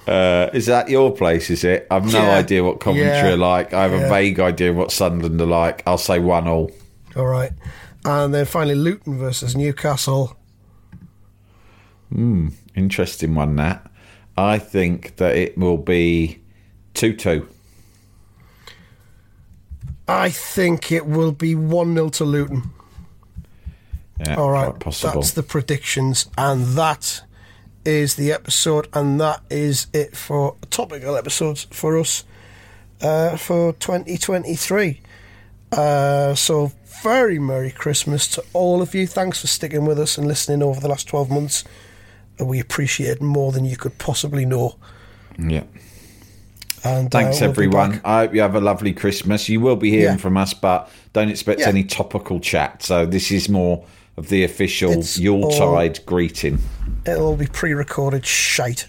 Uh, 0.07 0.49
is 0.53 0.65
that 0.65 0.89
your 0.89 1.09
place? 1.15 1.49
Is 1.49 1.63
it? 1.63 1.87
I've 1.89 2.11
no 2.11 2.21
Yeah. 2.21 2.31
idea 2.35 2.63
what 2.63 2.79
Coventry 2.81 3.07
Yeah. 3.07 3.29
are 3.29 3.37
like. 3.37 3.73
I 3.73 3.83
have 3.83 3.91
Yeah. 3.93 4.07
a 4.07 4.09
vague 4.09 4.39
idea 4.39 4.73
what 4.73 4.91
Sunderland 4.91 5.39
are 5.39 5.45
like. 5.45 5.83
I'll 5.85 5.97
say 5.97 6.19
one 6.19 6.47
all. 6.47 6.69
All 7.15 7.27
right. 7.27 7.51
And 8.03 8.33
then 8.33 8.45
finally, 8.45 8.75
Luton 8.75 9.17
versus 9.17 9.55
Newcastle. 9.55 10.35
Hmm, 12.13 12.49
interesting 12.75 13.35
one. 13.35 13.55
That 13.55 13.89
I 14.37 14.57
think 14.57 15.15
that 15.17 15.37
it 15.37 15.57
will 15.57 15.77
be 15.77 16.39
two-two. 16.93 17.47
I 20.11 20.29
think 20.29 20.91
it 20.91 21.05
will 21.05 21.31
be 21.31 21.55
1 21.55 21.93
0 21.95 22.09
to 22.09 22.25
Luton. 22.25 22.71
Yeah, 24.19 24.35
All 24.35 24.51
right, 24.51 24.77
possible. 24.77 25.13
that's 25.21 25.31
the 25.31 25.41
predictions, 25.41 26.29
and 26.37 26.65
that 26.77 27.23
is 27.85 28.15
the 28.15 28.31
episode, 28.31 28.87
and 28.93 29.19
that 29.21 29.41
is 29.49 29.87
it 29.93 30.15
for 30.15 30.55
topical 30.69 31.15
episodes 31.15 31.65
for 31.71 31.97
us 31.97 32.23
uh, 33.01 33.37
for 33.37 33.73
2023. 33.73 35.01
Uh, 35.71 36.35
so, 36.35 36.71
very 37.01 37.39
Merry 37.39 37.71
Christmas 37.71 38.27
to 38.27 38.43
all 38.53 38.81
of 38.81 38.93
you. 38.93 39.07
Thanks 39.07 39.39
for 39.39 39.47
sticking 39.47 39.85
with 39.85 39.97
us 39.97 40.17
and 40.17 40.27
listening 40.27 40.61
over 40.61 40.79
the 40.79 40.89
last 40.89 41.07
12 41.07 41.31
months. 41.31 41.63
We 42.37 42.59
appreciate 42.59 43.21
more 43.21 43.51
than 43.51 43.65
you 43.65 43.77
could 43.77 43.97
possibly 43.97 44.45
know. 44.45 44.75
yeah. 45.39 45.63
And 46.83 47.11
Thanks, 47.11 47.37
uh, 47.37 47.45
we'll 47.45 47.49
everyone. 47.51 48.01
I 48.03 48.21
hope 48.21 48.33
you 48.33 48.41
have 48.41 48.55
a 48.55 48.59
lovely 48.61 48.93
Christmas. 48.93 49.47
You 49.49 49.59
will 49.59 49.75
be 49.75 49.89
hearing 49.91 50.15
Yeah. 50.15 50.17
from 50.17 50.37
us, 50.37 50.53
but 50.53 50.89
don't 51.13 51.29
expect 51.29 51.59
Yeah. 51.61 51.69
any 51.69 51.83
topical 51.83 52.39
chat. 52.39 52.81
So 52.83 53.05
this 53.05 53.31
is 53.31 53.49
more 53.49 53.83
of 54.17 54.29
the 54.29 54.43
official 54.43 54.91
It's 54.93 55.17
Yuletide 55.17 55.99
greeting. 56.05 56.59
It'll 57.05 57.27
all 57.27 57.35
be 57.35 57.47
pre-recorded 57.47 58.25
shite. 58.25 58.87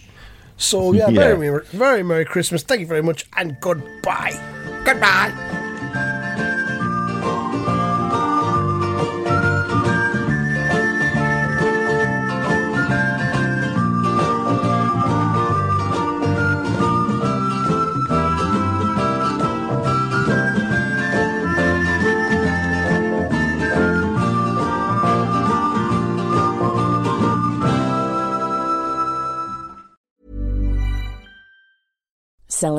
So 0.56 0.92
yeah, 0.92 1.08
Yeah. 1.08 1.34
very, 1.34 1.60
very 1.72 2.02
Merry 2.02 2.24
Christmas. 2.24 2.62
Thank 2.62 2.80
you 2.80 2.86
very 2.86 3.02
much, 3.02 3.26
and 3.36 3.56
goodbye. 3.60 4.38
Goodbye. 4.84 5.32